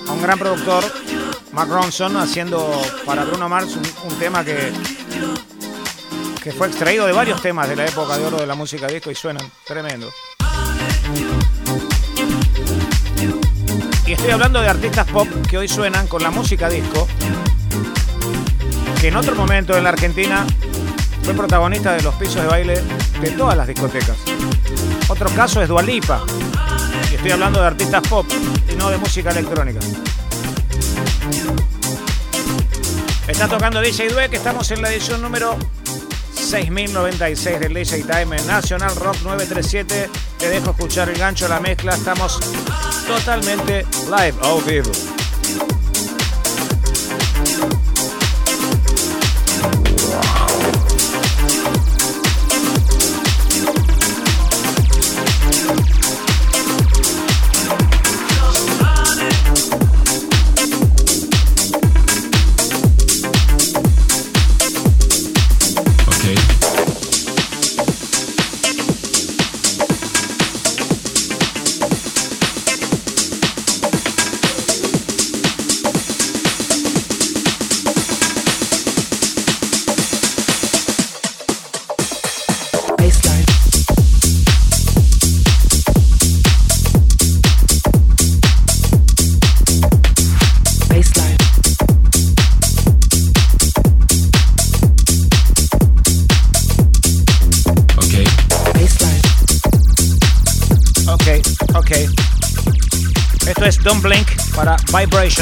[0.08, 0.84] a un gran productor,
[1.52, 4.74] Mark Ronson, haciendo para Bruno Mars un, un tema que,
[6.42, 9.12] que fue extraído de varios temas de la época de oro de la música disco
[9.12, 10.12] y suenan tremendo.
[14.08, 17.08] Y estoy hablando de artistas pop que hoy suenan con la música disco,
[19.00, 20.48] que en otro momento en la Argentina
[21.22, 22.82] fue protagonista de los pisos de baile
[23.22, 24.18] de todas las discotecas.
[25.10, 26.24] Otro caso es Dualipa.
[27.12, 28.26] Y estoy hablando de artistas pop
[28.72, 29.80] y no de música electrónica.
[33.28, 35.58] Está tocando DJ Due, que estamos en la edición número
[36.34, 40.10] 6096 del DJ Time en National Rock 937.
[40.38, 41.96] Te dejo escuchar el gancho, la mezcla.
[41.96, 42.40] Estamos
[43.08, 44.92] totalmente live, oh vivo.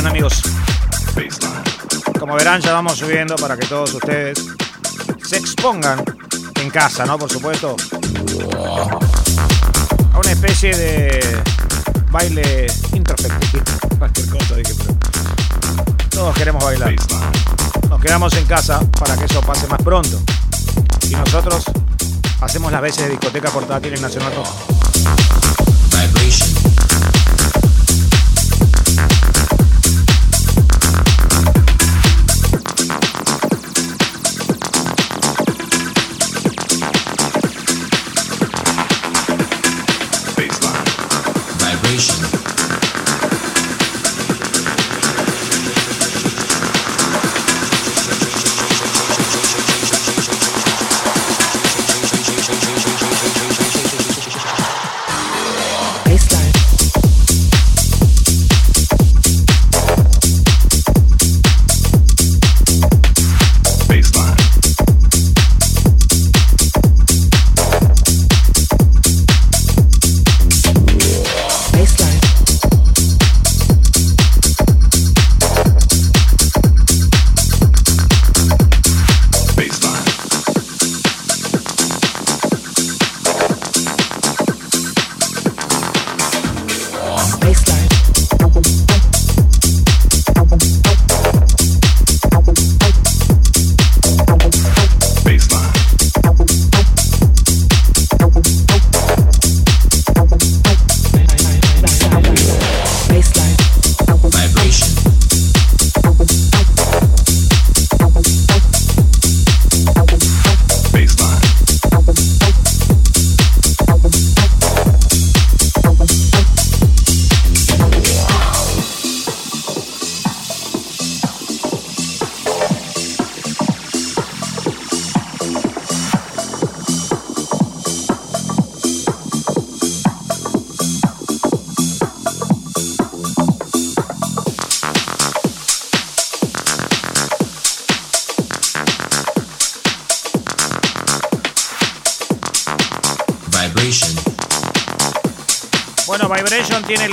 [0.03, 0.41] Amigos.
[2.19, 4.45] Como verán, ya vamos subiendo para que todos ustedes
[5.23, 6.03] se expongan
[6.61, 7.17] en casa, ¿no?
[7.17, 7.77] Por supuesto.
[10.13, 11.41] A una especie de
[12.11, 13.63] baile introspectivo.
[13.97, 14.73] Cualquier cosa, dije,
[16.09, 16.93] todos queremos bailar.
[17.89, 20.19] Nos quedamos en casa para que eso pase más pronto.
[21.09, 21.63] Y nosotros
[22.41, 24.74] hacemos las veces de discoteca portátil en Nacional Rock.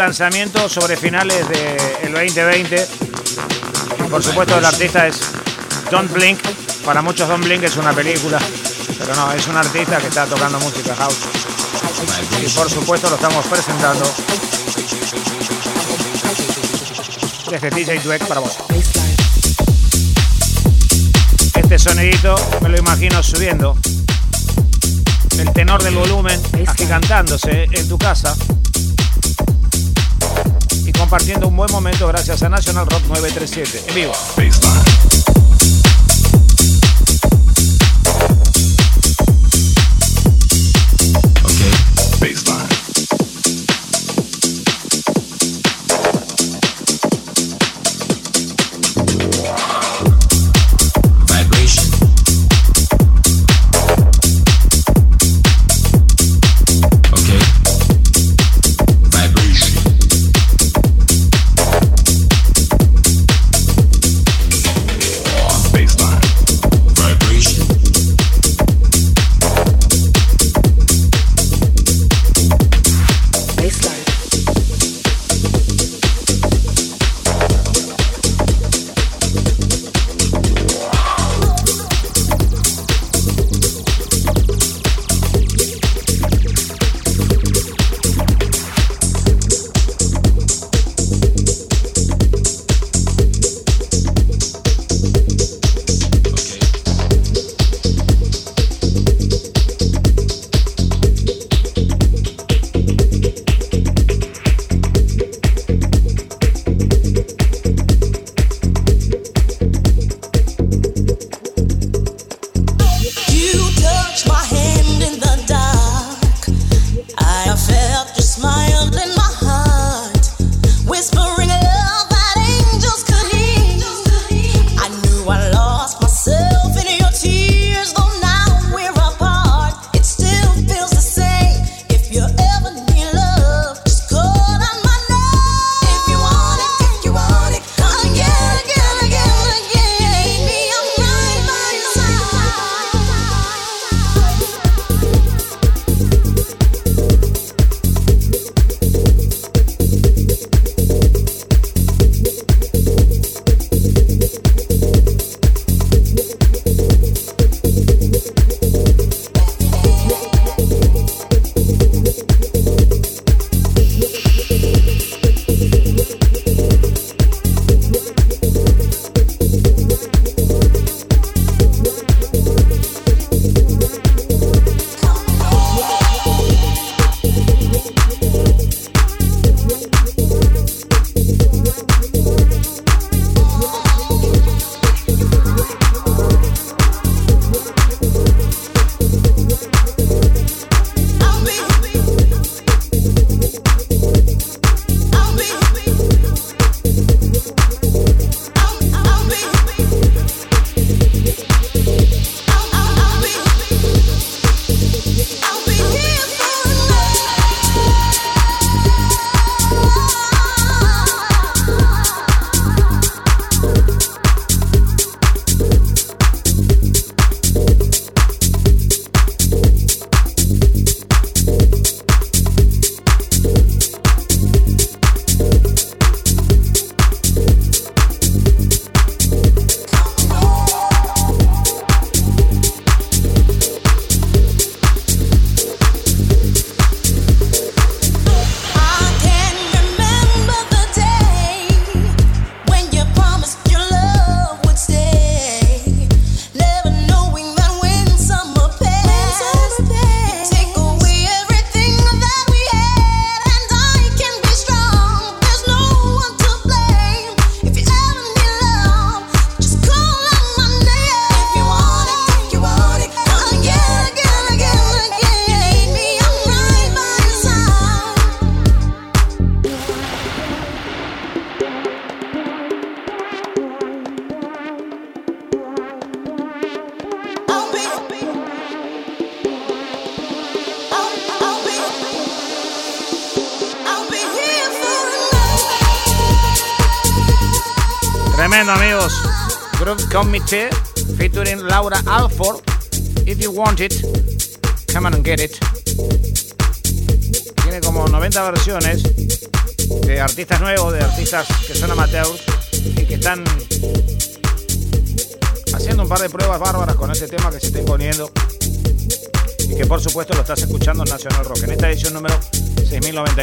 [0.03, 2.89] Lanzamiento sobre finales del 2020.
[4.11, 5.21] Por supuesto, el artista es
[5.93, 6.41] Don't Blink.
[6.85, 8.41] Para muchos, Don't Blink es una película,
[8.99, 11.19] pero no, es un artista que está tocando música house.
[12.45, 14.05] Y por supuesto, lo estamos presentando
[17.49, 18.57] desde DJ Dweck para vos.
[21.55, 23.77] Este sonidito me lo imagino subiendo
[25.39, 28.35] el tenor del volumen agigantándose en tu casa
[31.13, 34.13] compartiendo un buen momento gracias a National Rock 937 en vivo.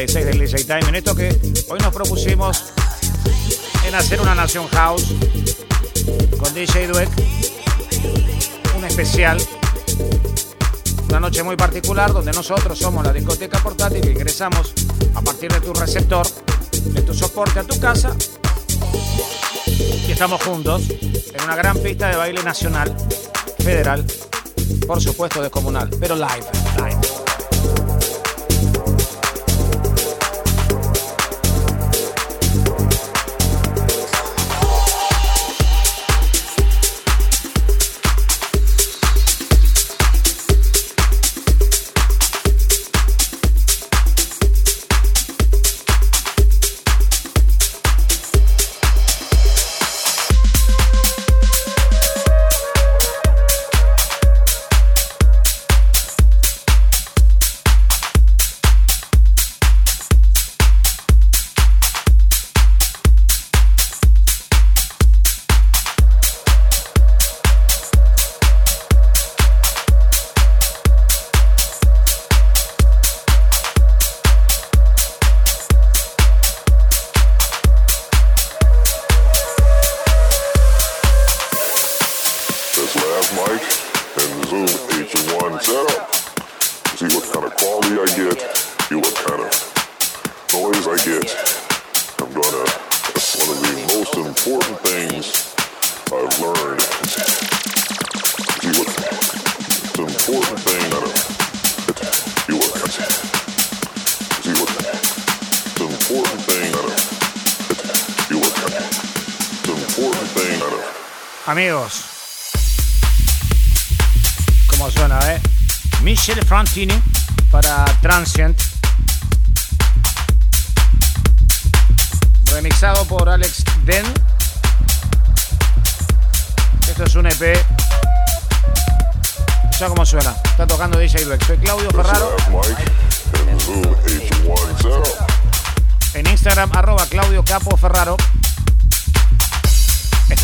[0.08, 1.28] 6096 del DJ Time, en esto que
[1.68, 2.72] hoy nos propusimos
[3.86, 5.14] en hacer una Nación House
[6.40, 7.10] con DJ Dweck,
[8.78, 9.38] un especial,
[11.10, 14.74] una noche muy particular donde nosotros somos la discoteca portátil que ingresamos
[15.16, 16.26] a partir de tu receptor,
[16.72, 18.16] de tu soporte a tu casa
[19.68, 22.96] y estamos juntos en una gran pista de baile nacional,
[23.58, 24.06] federal,
[24.88, 26.59] por supuesto descomunal, pero live.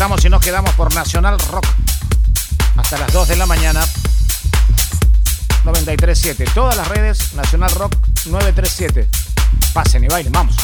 [0.06, 1.66] Y nos quedamos por Nacional Rock
[2.76, 3.84] hasta las 2 de la mañana.
[5.64, 6.44] 937.
[6.54, 7.92] Todas las redes Nacional Rock
[8.26, 9.08] 937.
[9.74, 10.54] Pasen y bailen, vamos.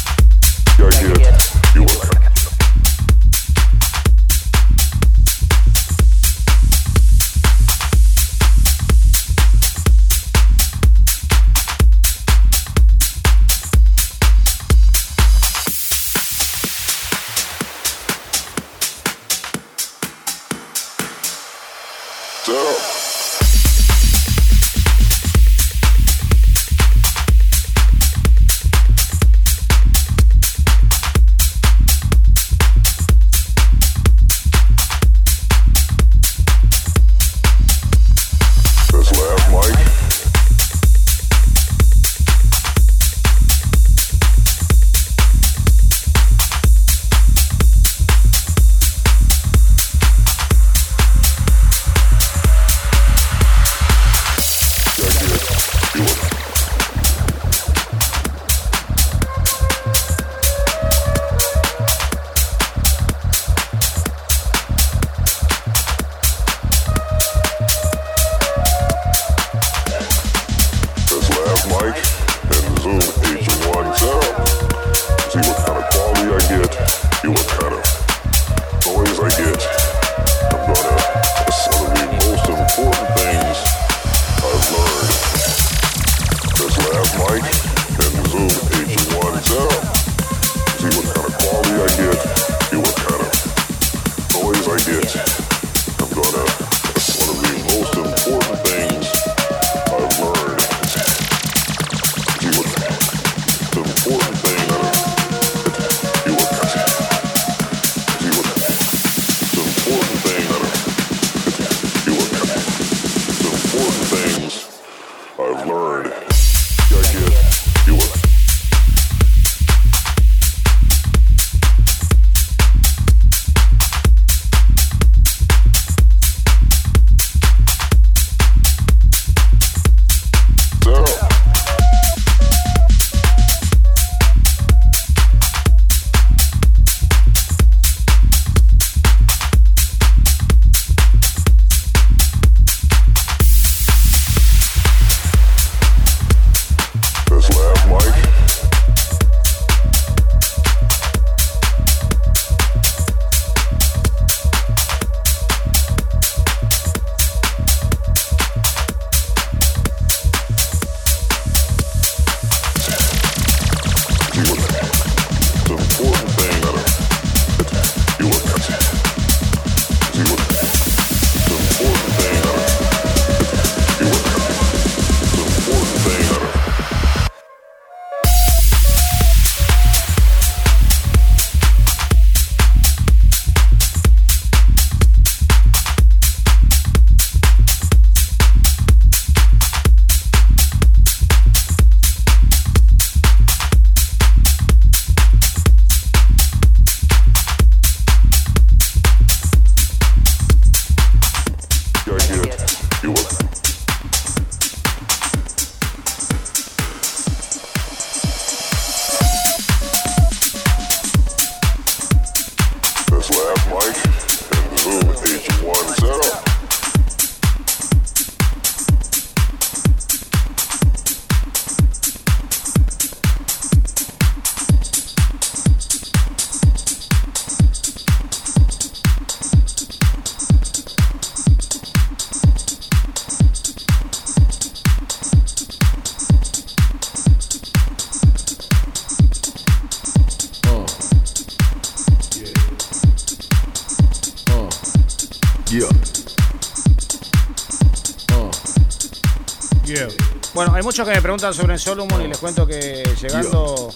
[251.32, 253.88] Preguntan sobre Solomon y les cuento que llegando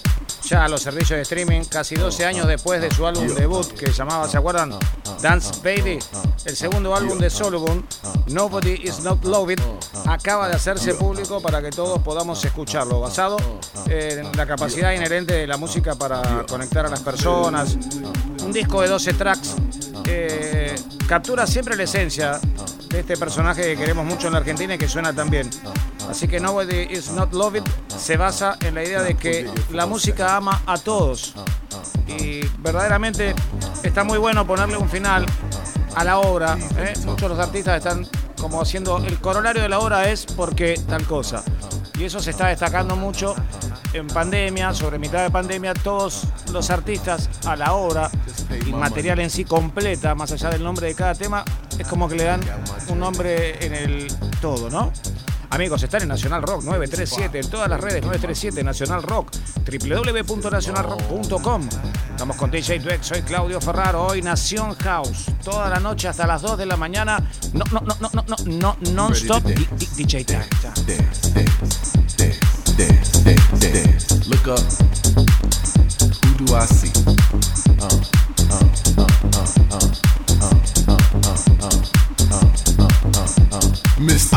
[0.43, 3.91] ya a los servicios de streaming, casi 12 años después de su álbum debut que
[3.91, 4.73] llamaba, ¿se acuerdan?
[5.21, 5.99] Dance Baby,
[6.45, 7.85] el segundo álbum de Solomon,
[8.25, 9.61] Nobody Is Not Loved,
[10.07, 13.37] acaba de hacerse público para que todos podamos escucharlo, basado
[13.85, 17.77] en la capacidad inherente de la música para conectar a las personas.
[18.43, 19.55] Un disco de 12 tracks
[21.07, 22.39] captura siempre la esencia
[22.89, 25.49] de este personaje que queremos mucho en la Argentina y que suena tan bien.
[26.09, 30.35] Así que Nobody Is Not Loved se basa en la idea de que la música
[30.35, 31.33] ama a todos.
[32.07, 33.35] Y verdaderamente
[33.83, 35.25] está muy bueno ponerle un final
[35.95, 36.57] a la obra.
[36.77, 36.93] ¿eh?
[37.05, 38.07] Muchos de los artistas están
[38.39, 41.43] como haciendo el corolario de la obra es porque tal cosa.
[41.97, 43.35] Y eso se está destacando mucho
[43.93, 48.11] en pandemia, sobre mitad de pandemia, todos los artistas a la obra
[48.65, 51.43] y material en sí completa, más allá del nombre de cada tema,
[51.77, 52.41] es como que le dan
[52.89, 54.07] un nombre en el
[54.39, 54.91] todo, ¿no?
[55.49, 59.31] Amigos, están en Nacional Rock 937, en todas las redes 937 Nacional Rock,
[59.65, 61.69] www.nacionalrock.com.
[62.09, 66.41] Estamos con DJ Dweck, soy Claudio Ferraro, hoy Nación House, toda la noche hasta las
[66.41, 67.19] 2 de la mañana.
[67.53, 70.43] No, no, no, no, no, no, no, non-stop DJ time.
[74.27, 74.59] Look up.
[76.23, 76.91] Who do I see?
[77.79, 78.26] Uh,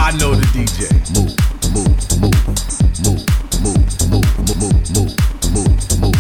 [0.03, 0.89] I know the DJ.
[1.13, 1.37] Move,
[1.77, 2.33] move, move,
[3.05, 3.21] move,
[3.61, 4.25] move, move, move,
[4.97, 5.13] move,
[5.53, 6.19] move, move,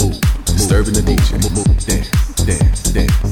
[0.00, 0.18] move.
[0.46, 1.38] Disturbing the DJ.
[1.40, 2.10] Move, move, dance,
[2.44, 3.23] dance, dance.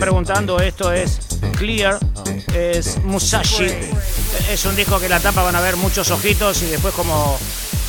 [0.00, 1.20] Preguntando, esto es
[1.58, 1.98] Clear,
[2.54, 3.66] es Musashi.
[4.50, 7.38] Es un disco que la tapa van a ver muchos ojitos y después como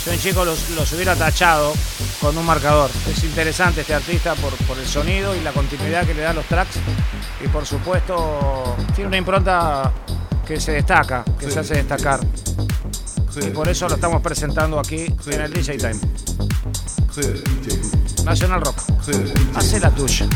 [0.03, 1.73] soy un chico los, hubiera tachado
[2.19, 2.91] con un marcador.
[3.09, 6.33] Es interesante este artista por, por el sonido y la continuidad que le da a
[6.33, 6.75] los tracks.
[7.43, 9.91] Y por supuesto tiene una impronta
[10.45, 12.19] que se destaca, que se hace destacar.
[13.41, 15.99] Y por eso lo estamos presentando aquí en el DJ Time.
[18.25, 18.81] National Rock.
[19.55, 20.27] Hace la tuya.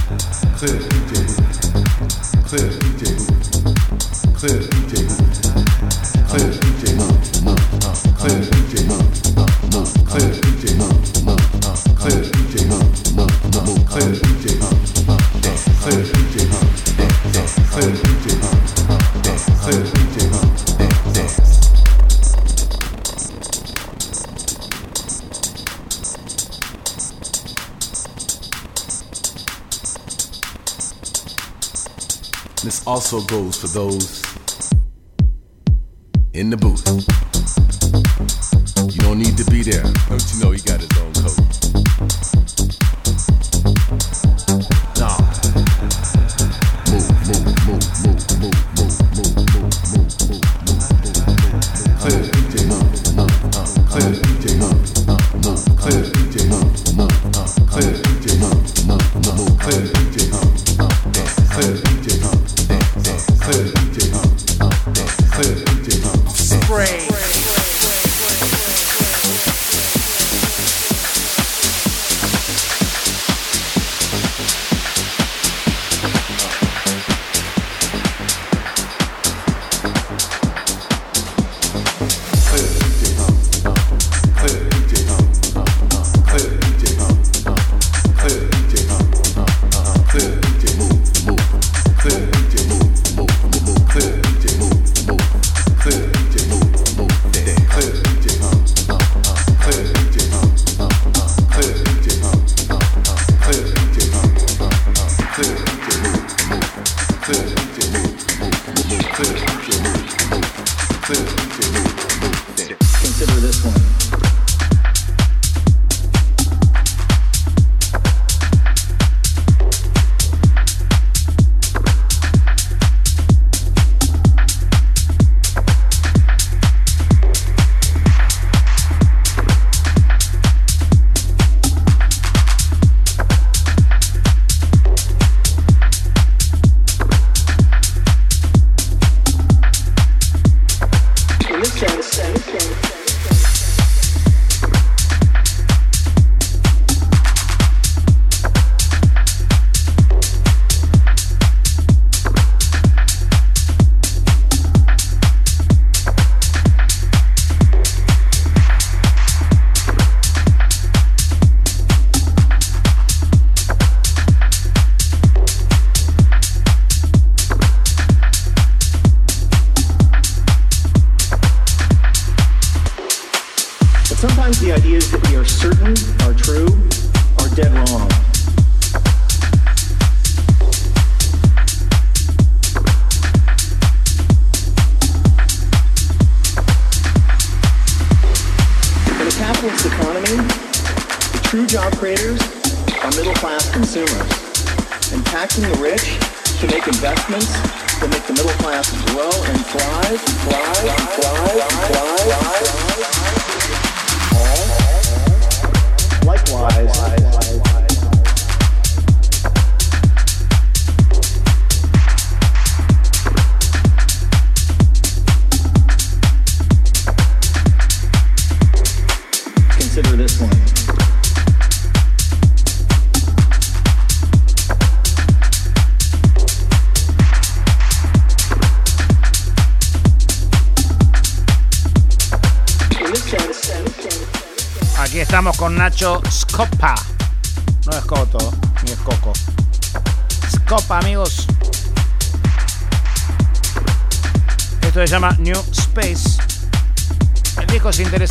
[2.46, 2.70] Clear.
[2.70, 4.62] DJ Clear.
[4.62, 5.15] DJ
[32.88, 34.22] also goes for those
[36.34, 37.15] in the booth.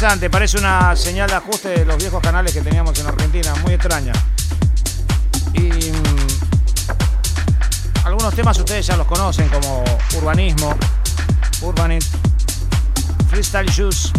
[0.05, 3.73] Interesante, parece una señal de ajuste de los viejos canales que teníamos en Argentina, muy
[3.73, 4.13] extraña.
[5.55, 6.27] Y mm,
[8.05, 9.83] algunos temas ustedes ya los conocen, como
[10.19, 10.77] Urbanismo,
[11.63, 12.05] Urbanit,
[13.31, 14.11] Freestyle Juice.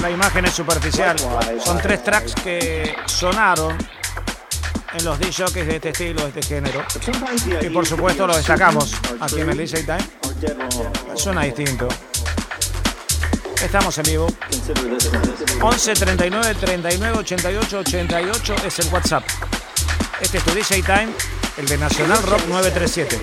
[0.00, 1.16] la imagen es superficial.
[1.64, 3.76] Son tres tracks que sonaron
[4.94, 6.84] en los DJs de este estilo, de este género.
[7.62, 10.05] Y por supuesto lo destacamos aquí en el DJ Time.
[11.26, 11.88] Suena distinto.
[13.60, 14.28] Estamos en vivo.
[15.60, 19.24] 11 39 39 88 88 es el WhatsApp.
[20.20, 21.08] Este es tu DJ Time,
[21.56, 23.18] el de Nacional Rock 937.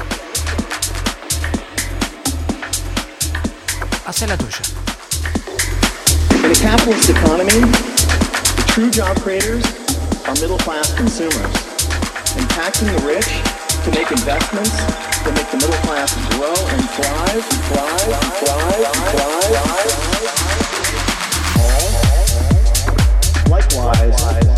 [4.06, 4.60] Hace la tuya.
[6.44, 7.62] In a capitalist economy,
[8.58, 9.64] the true job creators
[10.28, 11.56] are middle-class consumers,
[12.36, 13.30] impacting the rich
[13.86, 18.12] to make investments that make the middle class grow and thrive, thrive,
[18.44, 19.84] thrive, thrive.
[23.50, 24.53] Likewise,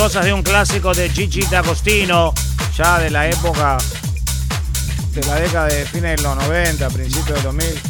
[0.00, 2.32] cosas de un clásico de Gigi D'Agostino,
[2.74, 3.76] ya de la época
[5.12, 7.82] de la década de fines de los 90, principios de 2000.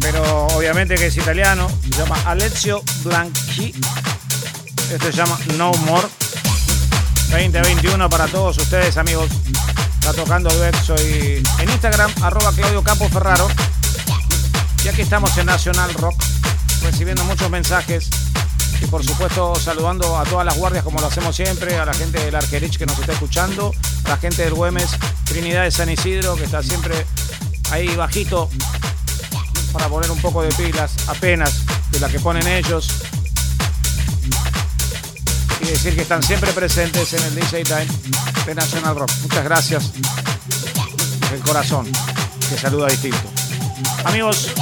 [0.00, 3.72] Pero obviamente que es italiano, se llama Alessio Blanchi.
[4.90, 6.08] Este se llama No More.
[7.30, 9.30] 2021 para todos ustedes, amigos.
[10.00, 10.74] Está tocando duet.
[10.82, 13.46] Soy en Instagram, arroba Claudio Campo Ferraro.
[14.84, 16.20] Y aquí estamos en Nacional Rock,
[16.82, 18.10] recibiendo muchos mensajes.
[18.90, 22.34] Por supuesto, saludando a todas las guardias, como lo hacemos siempre, a la gente del
[22.34, 23.74] Arquerich que nos está escuchando,
[24.06, 24.90] la gente del Güemes,
[25.24, 27.06] Trinidad de San Isidro, que está siempre
[27.70, 28.48] ahí bajito
[29.72, 32.88] para poner un poco de pilas, apenas de la que ponen ellos.
[35.60, 37.86] Y decir que están siempre presentes en el DJ Time
[38.46, 39.10] de National Rock.
[39.22, 39.92] Muchas gracias.
[41.32, 41.86] El corazón,
[42.48, 43.18] que saluda distinto.
[44.04, 44.52] Amigos,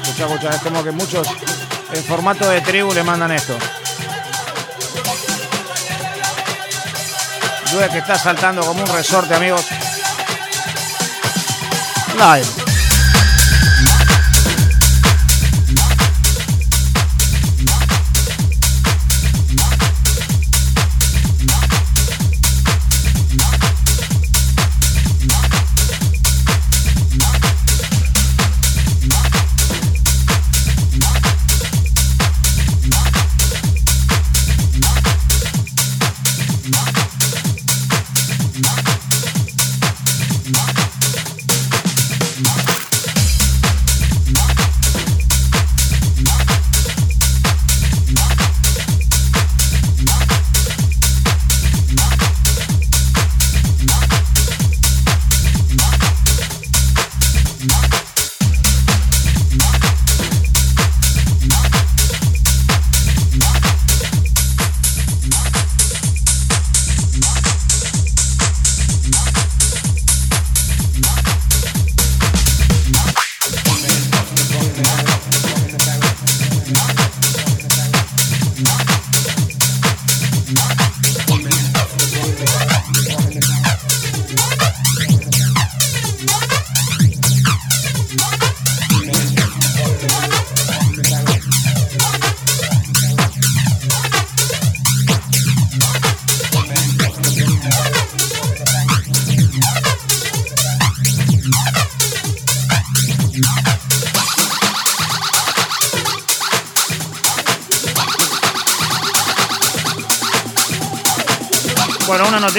[0.02, 1.28] Escucha, escucha, es como que muchos
[1.92, 3.56] en formato de tribu le mandan esto.
[7.70, 9.64] Dude que está saltando como un resorte, amigos.
[12.16, 12.61] Live.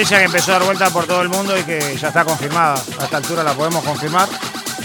[0.04, 2.74] Noticia que empezó a dar vuelta por todo el mundo y que ya está confirmada.
[3.00, 4.28] A esta altura la podemos confirmar.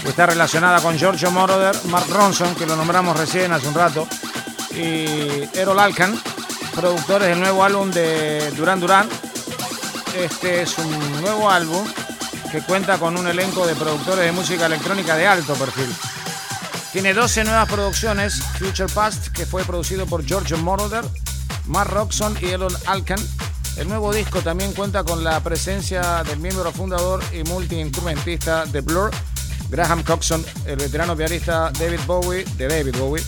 [0.02, 4.08] Está relacionada con Giorgio Moroder, Mark Ronson, que lo nombramos recién hace un rato,
[4.70, 6.18] y Errol Alkan,
[6.74, 9.10] productores del nuevo álbum de Duran Duran.
[10.16, 11.86] Este es un nuevo álbum
[12.50, 15.94] que cuenta con un elenco de productores de música electrónica de alto perfil.
[16.94, 21.04] Tiene 12 nuevas producciones, Future Past, que fue producido por Giorgio Moroder,
[21.66, 23.20] Mark Ronson y Errol Alkan.
[23.80, 29.10] El nuevo disco también cuenta con la presencia del miembro fundador y multiinstrumentista de Blur,
[29.70, 33.24] Graham Coxon, el veterano pianista David Bowie, de David Bowie,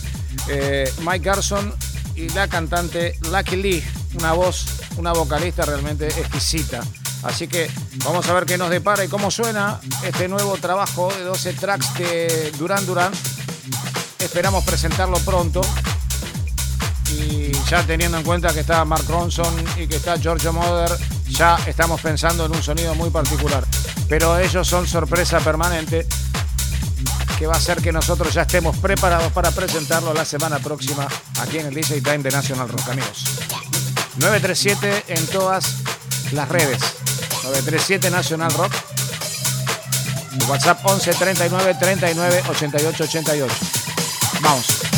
[0.49, 1.73] eh, Mike Garson
[2.15, 3.83] y la cantante Lucky Lee,
[4.19, 6.81] una voz, una vocalista realmente exquisita.
[7.23, 7.67] Así que
[8.05, 11.95] vamos a ver qué nos depara y cómo suena este nuevo trabajo de 12 tracks
[11.95, 13.11] de Duran Duran.
[14.19, 15.61] Esperamos presentarlo pronto.
[17.73, 20.91] Ya teniendo en cuenta que está Mark Ronson y que está Giorgio Moroder,
[21.27, 23.65] ya estamos pensando en un sonido muy particular.
[24.07, 26.05] Pero ellos son sorpresa permanente
[27.39, 31.07] que va a hacer que nosotros ya estemos preparados para presentarlo la semana próxima
[31.41, 33.23] aquí en el DJ Time de National Rock, amigos.
[34.17, 35.77] 937 en todas
[36.31, 36.79] las redes.
[37.41, 38.71] 937 National Rock.
[40.47, 43.55] WhatsApp 11 39 39 88 88.
[44.41, 44.92] Vamos.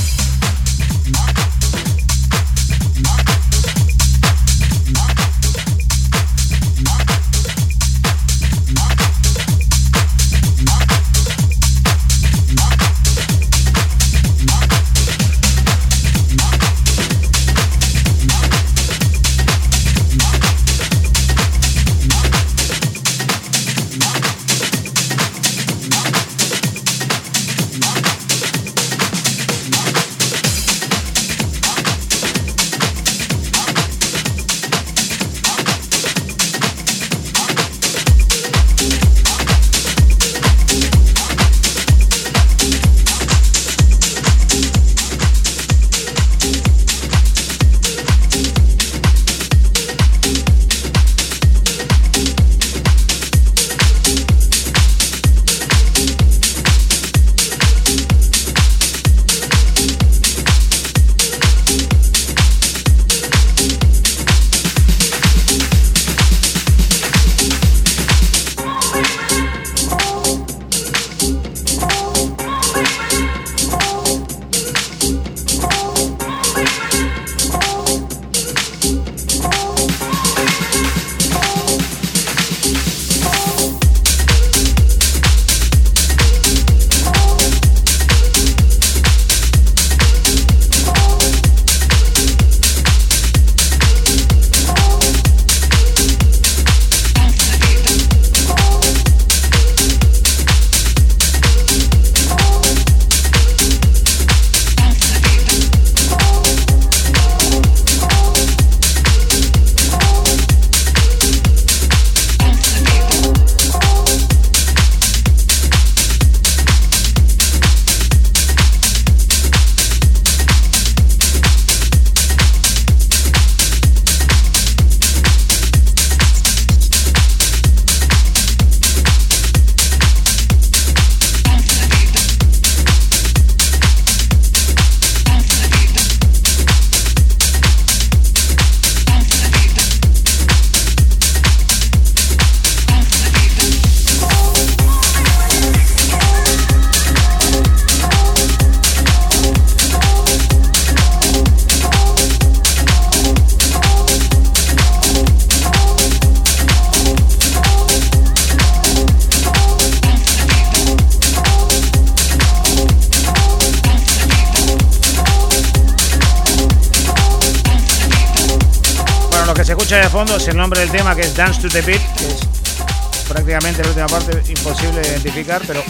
[170.36, 174.08] El nombre del tema que es Dance to the Beat, que es prácticamente la última
[174.08, 175.82] parte imposible de identificar, pero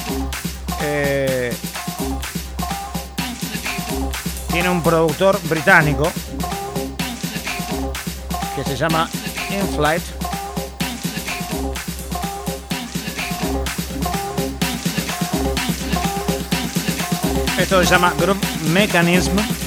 [0.81, 1.51] eh,
[4.51, 6.11] tiene un productor británico
[8.55, 9.09] que se llama
[9.49, 10.03] Inflight.
[17.57, 18.37] Esto se llama Group
[18.71, 19.64] Mechanism.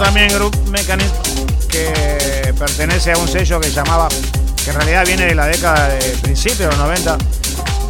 [0.00, 1.12] También, Group Mechanism,
[1.68, 5.98] que pertenece a un sello que llamaba, que en realidad viene de la década de
[6.22, 7.18] principios de los 90,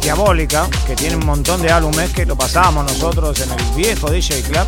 [0.01, 4.41] Diabólica, que tiene un montón de álbumes que lo pasábamos nosotros en el viejo DJ
[4.41, 4.67] Club.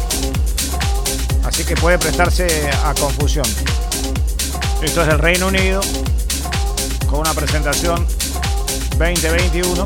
[1.43, 3.45] Así que puede prestarse a confusión.
[4.81, 5.81] Esto es el Reino Unido,
[7.09, 8.07] con una presentación
[8.97, 9.85] 2021.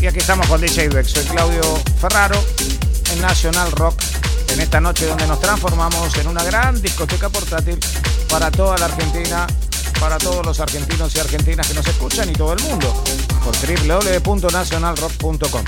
[0.00, 1.06] Y aquí estamos con DJ Beck.
[1.06, 1.62] Soy Claudio
[2.00, 2.42] Ferraro
[3.12, 3.95] en National Rock.
[4.66, 7.78] Esta noche donde nos transformamos en una gran discoteca portátil
[8.28, 9.46] para toda la Argentina
[10.00, 12.92] para todos los argentinos y argentinas que nos escuchan y todo el mundo
[13.44, 15.64] por www.nacionalrock.com.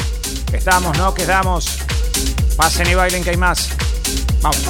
[0.53, 1.79] Estamos, no quedamos.
[2.57, 3.69] Pasen y bailen que hay más.
[4.43, 4.65] Vamos.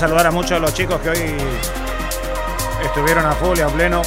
[0.00, 1.36] Saludar a muchos de los chicos que hoy
[2.82, 4.00] estuvieron a full y a pleno.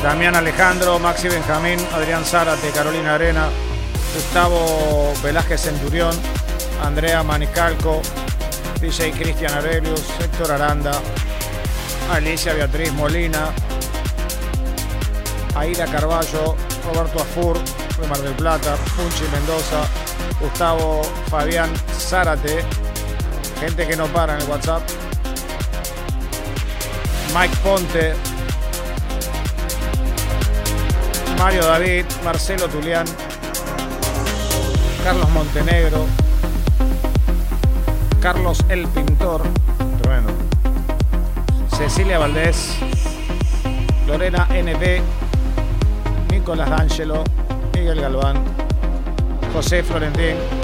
[0.00, 3.48] Damián Alejandro, Maxi Benjamín, Adrián Zárate, Carolina Arena,
[4.14, 6.14] Gustavo Velázquez Centurión,
[6.84, 8.00] Andrea Manicalco,
[8.80, 10.92] DJ Cristian Arelius, Héctor Aranda,
[12.12, 13.48] Alicia Beatriz Molina,
[15.56, 16.54] Aida Carballo,
[16.86, 17.58] Roberto Afur,
[18.00, 19.82] de Mar del Plata, Punchi Mendoza,
[20.40, 22.64] Gustavo Fabián Zárate,
[23.60, 24.82] Gente que no para en el WhatsApp.
[27.34, 28.14] Mike Ponte.
[31.38, 32.04] Mario David.
[32.24, 33.06] Marcelo Tulián.
[35.02, 36.06] Carlos Montenegro.
[38.20, 39.42] Carlos El Pintor.
[40.02, 40.32] Tremendo.
[41.76, 42.76] Cecilia Valdés.
[44.06, 45.00] Lorena NB.
[46.30, 47.24] Nicolás D'Angelo.
[47.74, 48.42] Miguel Galván.
[49.52, 50.55] José Florentín.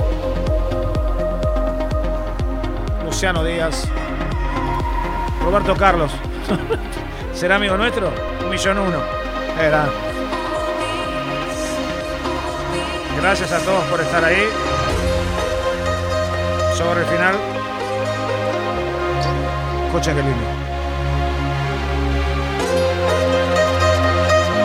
[3.23, 3.89] Díaz.
[5.45, 6.11] Roberto Carlos.
[7.33, 8.11] ¿Será amigo nuestro?
[8.43, 8.99] Un millón uno.
[9.61, 9.87] Era.
[13.21, 14.49] Gracias a todos por estar ahí.
[16.77, 17.37] Sobre el final.
[19.87, 20.47] Escuchen qué lindo.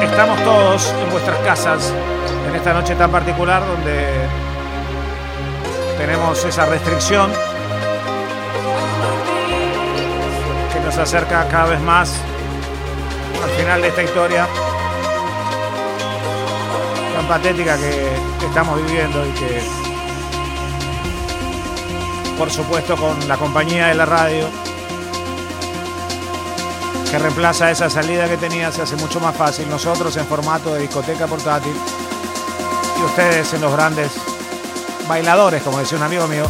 [0.02, 1.94] Estamos todos en vuestras casas
[2.50, 4.08] en esta noche tan particular donde
[6.00, 7.30] tenemos esa restricción
[10.98, 12.12] nos acerca cada vez más
[13.44, 14.48] al final de esta historia
[17.16, 18.18] tan patética que,
[18.48, 19.62] estamos viviendo y que
[22.38, 24.48] por supuesto con la compañía de la radio
[27.12, 29.70] que reemplaza esa salida que tenía se hace mucho más fácil.
[29.70, 31.74] Nosotros en formato de discoteca portátil
[33.00, 34.12] y ustedes en los grandes
[35.08, 36.48] bailadores, como decía un amigo mío,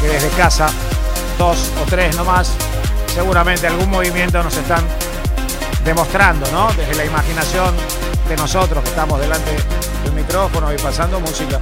[0.00, 0.68] que desde casa,
[1.38, 2.56] dos o tres nomás,
[3.14, 4.84] seguramente algún movimiento nos están
[5.84, 6.72] demostrando, ¿no?
[6.72, 7.74] Desde la imaginación
[8.28, 9.50] de nosotros que estamos delante
[10.04, 11.58] del micrófono y pasando música,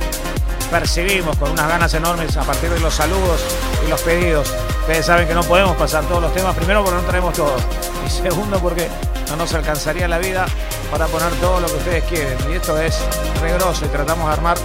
[0.70, 3.40] percibimos con unas ganas enormes a partir de los saludos
[3.84, 4.52] y los pedidos.
[4.80, 7.62] Ustedes saben que no podemos pasar todos los temas, primero porque no traemos todos
[8.06, 8.88] y segundo porque
[9.28, 10.46] no nos alcanzaría la vida
[10.90, 12.38] para poner todo lo que ustedes quieren.
[12.50, 13.00] Y esto es
[13.40, 14.58] regroso y tratamos de armar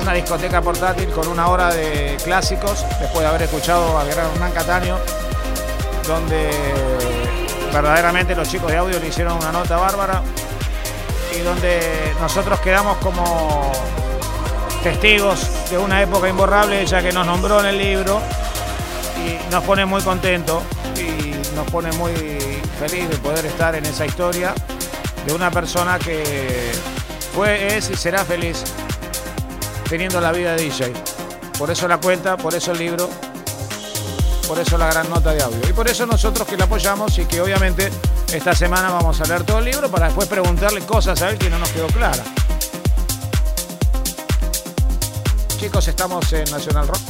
[0.00, 4.52] una discoteca portátil con una hora de clásicos, después de haber escuchado a gran Hernán
[4.52, 4.98] Cataño,
[6.06, 6.50] donde
[7.72, 10.22] verdaderamente los chicos de audio le hicieron una nota bárbara
[11.34, 13.72] y donde nosotros quedamos como
[14.82, 18.20] testigos de una época imborrable, ya que nos nombró en el libro
[19.16, 20.62] y nos pone muy contento
[20.96, 22.12] y nos pone muy
[22.78, 24.54] feliz de poder estar en esa historia
[25.24, 26.72] de una persona que
[27.34, 28.64] fue, es y será feliz
[29.88, 30.92] teniendo la vida de DJ.
[31.58, 33.08] Por eso la cuenta, por eso el libro,
[34.52, 35.66] por eso la gran nota de audio.
[35.66, 37.88] Y por eso nosotros que la apoyamos y que obviamente
[38.34, 41.48] esta semana vamos a leer todo el libro para después preguntarle cosas a él que
[41.48, 42.22] no nos quedó clara.
[45.58, 47.00] Chicos, estamos en Nacional Rock.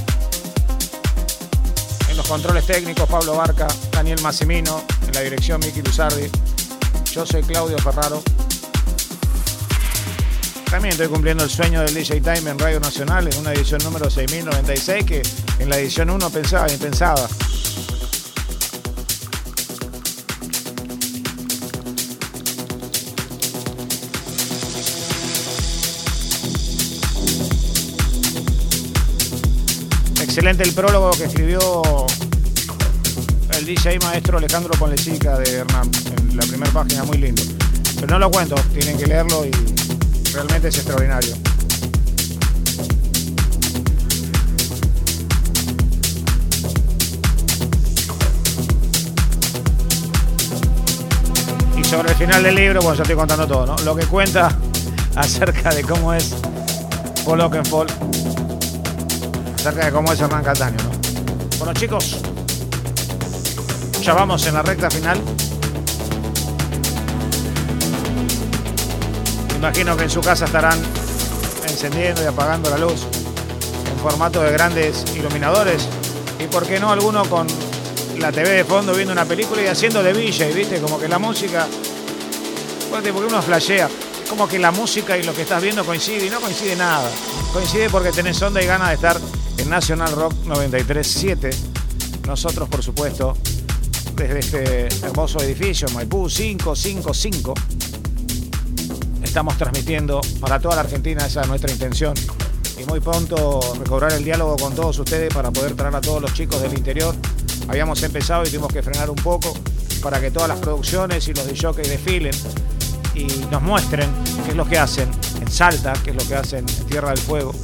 [2.10, 6.30] En los controles técnicos, Pablo Barca, Daniel Massimino, en la dirección Miki Luzardi.
[7.10, 8.22] Yo soy Claudio Ferraro.
[10.72, 14.08] También estoy cumpliendo el sueño del DJ Time en Radio Nacional en una edición número
[14.08, 15.22] 6096 que
[15.58, 17.28] en la edición 1 pensaba y pensaba.
[30.22, 31.82] Excelente el prólogo que escribió
[33.58, 37.42] el DJ maestro Alejandro Ponlecica de Hernán en la primera página, muy lindo.
[37.96, 39.50] Pero no lo cuento, tienen que leerlo y
[40.32, 41.34] realmente es extraordinario.
[51.76, 53.76] Y sobre el final del libro, bueno, ya estoy contando todo, ¿no?
[53.84, 54.56] Lo que cuenta
[55.16, 56.34] acerca de cómo es
[57.24, 57.90] Paul Oakenfold,
[59.54, 60.90] acerca de cómo es Hernán Cataño, ¿no?
[61.58, 62.18] Bueno, chicos,
[64.02, 65.20] ya vamos en la recta final.
[69.62, 70.76] Imagino que en su casa estarán
[71.68, 73.06] encendiendo y apagando la luz
[73.88, 75.86] en formato de grandes iluminadores.
[76.40, 77.46] Y por qué no alguno con
[78.18, 81.20] la TV de fondo viendo una película y haciendo de villa, viste, como que la
[81.20, 81.68] música.
[82.90, 83.88] Porque uno flashea.
[84.28, 87.08] Como que la música y lo que estás viendo coincide y no coincide nada.
[87.52, 89.20] Coincide porque tenés onda y ganas de estar
[89.58, 91.54] en National Rock 93.7.
[92.26, 93.36] Nosotros, por supuesto,
[94.16, 97.54] desde este hermoso edificio, Maipú 555
[99.32, 102.12] estamos transmitiendo para toda la Argentina, esa es nuestra intención.
[102.78, 106.34] Y muy pronto recobrar el diálogo con todos ustedes para poder traer a todos los
[106.34, 107.14] chicos del interior.
[107.66, 109.54] Habíamos empezado y tuvimos que frenar un poco
[110.02, 112.34] para que todas las producciones y los de jockey desfilen
[113.14, 114.10] y nos muestren
[114.44, 115.08] qué es lo que hacen
[115.40, 117.54] en Salta, qué es lo que hacen en Tierra del Fuego,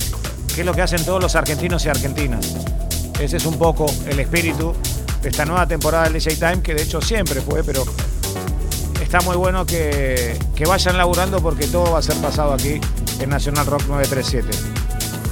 [0.54, 2.54] qué es lo que hacen todos los argentinos y argentinas.
[3.20, 4.72] Ese es un poco el espíritu
[5.20, 7.84] de esta nueva temporada del DJ Time, que de hecho siempre fue, pero
[9.08, 12.78] está muy bueno que, que, vayan laburando porque todo va a ser pasado aquí
[13.20, 14.50] en Nacional Rock 937.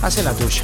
[0.01, 0.63] Hace la tuya.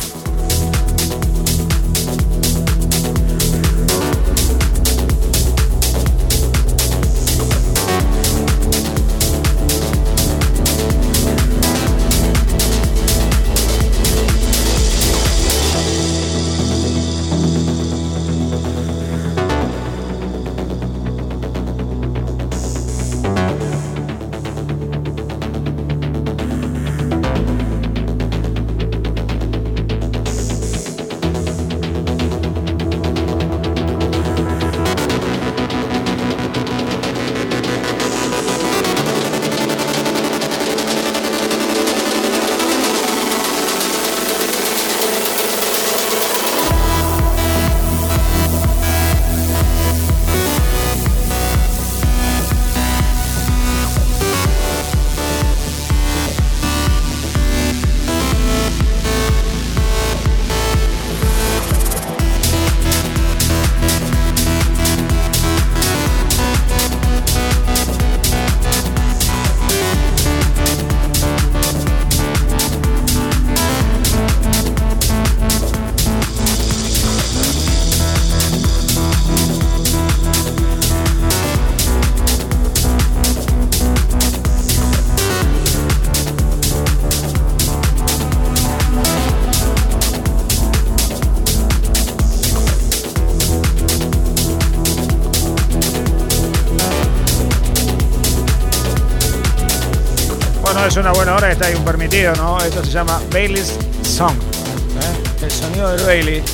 [101.02, 102.58] Una buena hora, está ahí un permitido, ¿no?
[102.58, 104.36] Esto se llama Bailey's Song.
[104.36, 105.44] ¿eh?
[105.44, 106.44] El sonido del Bailey,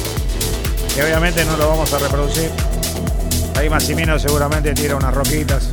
[0.94, 2.50] que obviamente no lo vamos a reproducir.
[3.56, 5.68] Ahí Massimino seguramente tira unas roquitas.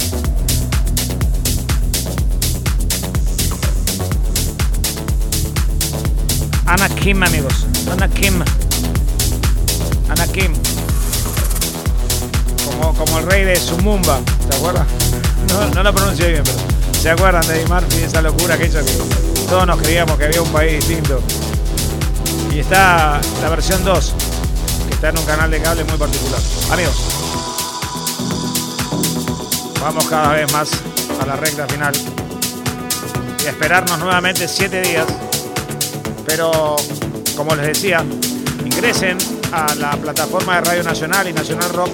[6.65, 7.65] Ana Kim, amigos.
[7.89, 8.43] Ana Kim.
[10.10, 10.53] Ana Kim.
[12.65, 14.19] Como, como el rey de Sumumba,
[14.49, 14.85] ¿se acuerdan?
[15.47, 16.74] No, no lo pronuncio bien, pero
[17.06, 18.02] ¿se acuerdan de Eddie Murphy?
[18.02, 18.91] Esa locura que hizo que
[19.48, 21.22] todos nos creíamos que había un país distinto.
[22.52, 24.14] Y está la versión 2,
[24.88, 26.41] que está en un canal de cable muy particular.
[26.72, 26.95] Amigos,
[29.80, 30.72] vamos cada vez más
[31.22, 31.94] a la recta final
[33.44, 35.06] y a esperarnos nuevamente 7 días.
[36.26, 36.76] Pero,
[37.38, 38.03] como les decía,
[38.65, 39.19] ingresen
[39.52, 41.91] a la plataforma de Radio Nacional y Nacional Rock,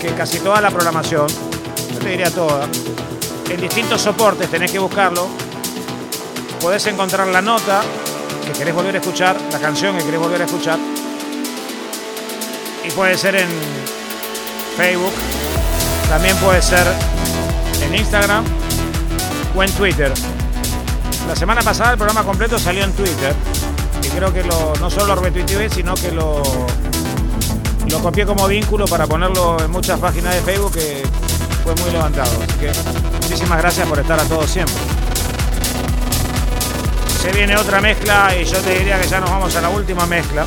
[0.00, 2.68] que casi toda la programación, yo te diría toda,
[3.50, 5.28] en distintos soportes tenés que buscarlo.
[6.60, 7.82] Podés encontrar la nota
[8.46, 10.78] que querés volver a escuchar, la canción que querés volver a escuchar.
[12.86, 13.48] Y puede ser en
[14.76, 15.12] Facebook,
[16.08, 16.86] también puede ser
[17.82, 18.44] en Instagram
[19.54, 20.12] o en Twitter.
[21.26, 23.34] La semana pasada el programa completo salió en Twitter
[24.02, 26.42] y creo que lo, no solo lo retuiteé, sino que lo,
[28.02, 31.02] copié como vínculo para ponerlo en muchas páginas de Facebook que
[31.64, 32.30] fue muy levantado.
[33.40, 34.74] Muchísimas gracias por estar a todos siempre.
[37.22, 40.04] Se viene otra mezcla y yo te diría que ya nos vamos a la última
[40.04, 40.44] mezcla.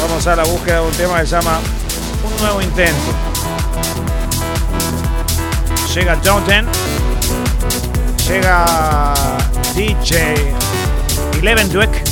[0.00, 1.58] Vamos a la búsqueda de un tema que se llama
[2.22, 3.12] Un nuevo intento.
[5.92, 6.68] Llega Jonathan.
[8.28, 9.14] Llega
[9.74, 10.54] DJ
[11.40, 11.90] Eleven Dweck.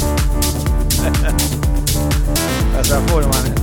[2.81, 3.56] Hasta full, man.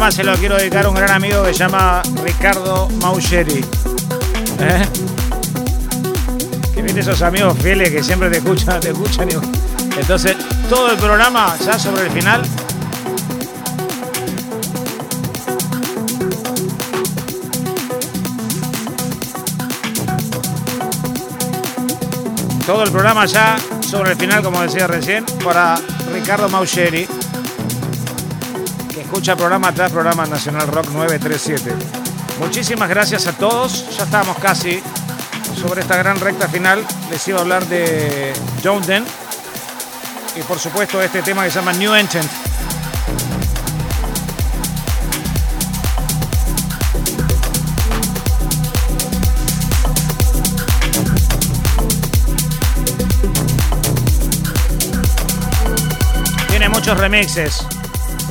[0.00, 3.62] Programa se lo quiero dedicar a un gran amigo que se llama Ricardo Maucheri.
[4.58, 4.86] ¿Eh?
[6.74, 8.94] Que viene esos amigos fieles que siempre te escuchan, te
[9.98, 10.38] Entonces,
[10.70, 12.42] todo el programa, ya sobre el final,
[22.64, 25.78] todo el programa ya sobre el final, como decía recién, para
[26.14, 27.06] Ricardo Maucheri
[29.00, 31.74] escucha programa tras programa Nacional Rock 937.
[32.38, 33.96] Muchísimas gracias a todos.
[33.96, 34.82] Ya estamos casi
[35.60, 36.84] sobre esta gran recta final.
[37.10, 38.32] Les iba a hablar de
[38.62, 38.82] John
[40.36, 42.30] y por supuesto este tema que se llama New Enchant.
[56.48, 57.79] Tiene muchos remixes.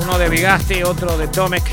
[0.09, 1.63] Uno de Bigasti, otro de Tomek.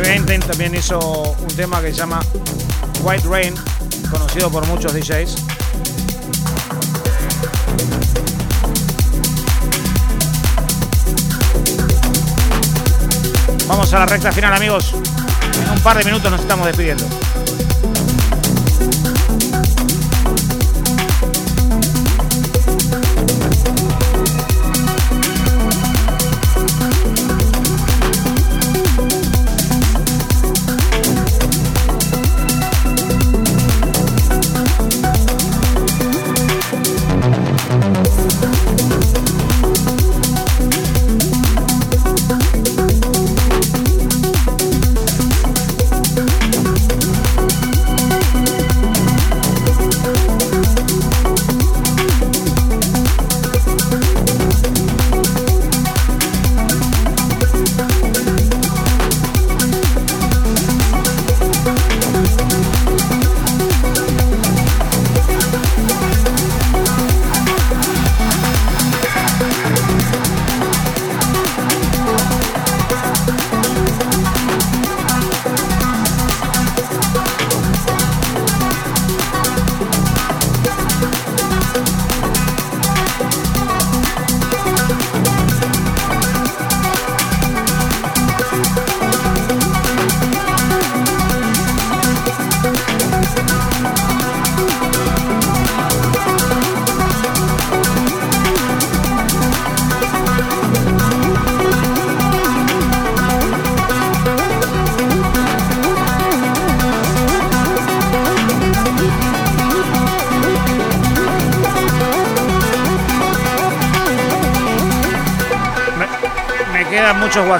[0.00, 2.18] Venten también hizo un tema que se llama
[3.04, 3.54] White Rain,
[4.10, 5.36] conocido por muchos DJs.
[13.68, 14.92] Vamos a la recta final, amigos.
[15.62, 17.06] En un par de minutos nos estamos despidiendo.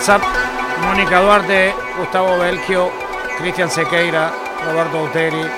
[0.03, 0.23] WhatsApp.
[0.85, 2.91] Mónica Duarte, Gustavo Belgio,
[3.39, 4.33] Cristian Sequeira,
[4.65, 5.49] Roberto Uteri,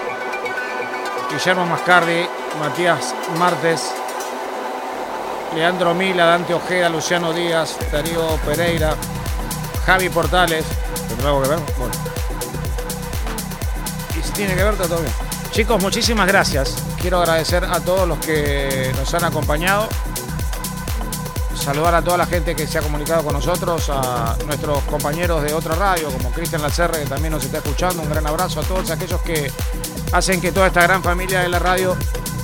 [1.31, 2.27] Guillermo Mascardi,
[2.61, 3.95] Matías Martes,
[5.55, 8.95] Leandro Mila, Dante Ojeda, Luciano Díaz, Darío Pereira,
[9.87, 10.67] Javi Portales.
[11.09, 11.59] ¿Tendrá algo que ver?
[11.79, 11.95] Bueno.
[14.11, 15.15] Y si tiene que ver, está todo bien.
[15.53, 16.85] Chicos, muchísimas gracias.
[17.01, 19.89] Quiero agradecer a todos los que nos han acompañado.
[21.65, 25.55] Saludar a toda la gente que se ha comunicado con nosotros, a nuestros compañeros de
[25.55, 28.03] otra radio, como Cristian Lacerre, que también nos está escuchando.
[28.03, 29.51] Un gran abrazo a todos aquellos que
[30.13, 31.97] hacen que toda esta gran familia de la radio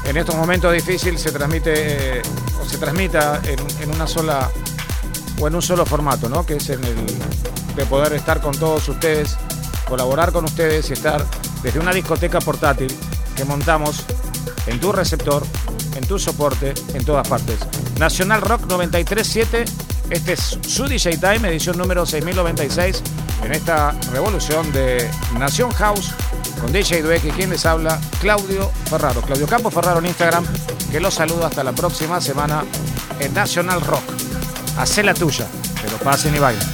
[0.06, 2.22] en estos momentos difíciles se transmite eh,
[2.62, 4.50] o se transmita en, una sola
[5.38, 6.46] o en un solo formato, ¿no?
[6.46, 9.36] Que es el de poder estar con todos ustedes,
[9.86, 11.26] colaborar con ustedes y estar
[11.62, 12.96] desde una discoteca portátil
[13.36, 14.02] que montamos
[14.66, 15.44] en tu receptor,
[15.94, 17.58] en tu soporte, en todas partes.
[18.00, 19.66] Nacional Rock 937,
[20.08, 23.02] este es su DJ Time, edición número 6096,
[23.44, 25.06] en esta revolución de
[25.38, 26.14] Nación House
[26.62, 29.20] con DJ y quien les habla, Claudio Ferraro.
[29.20, 30.46] Claudio Campos Ferraro en Instagram,
[30.90, 32.64] que los saludo hasta la próxima semana
[33.18, 34.04] en Nacional Rock.
[34.78, 35.46] Hacé la tuya,
[35.82, 36.69] pero pasen y bailen.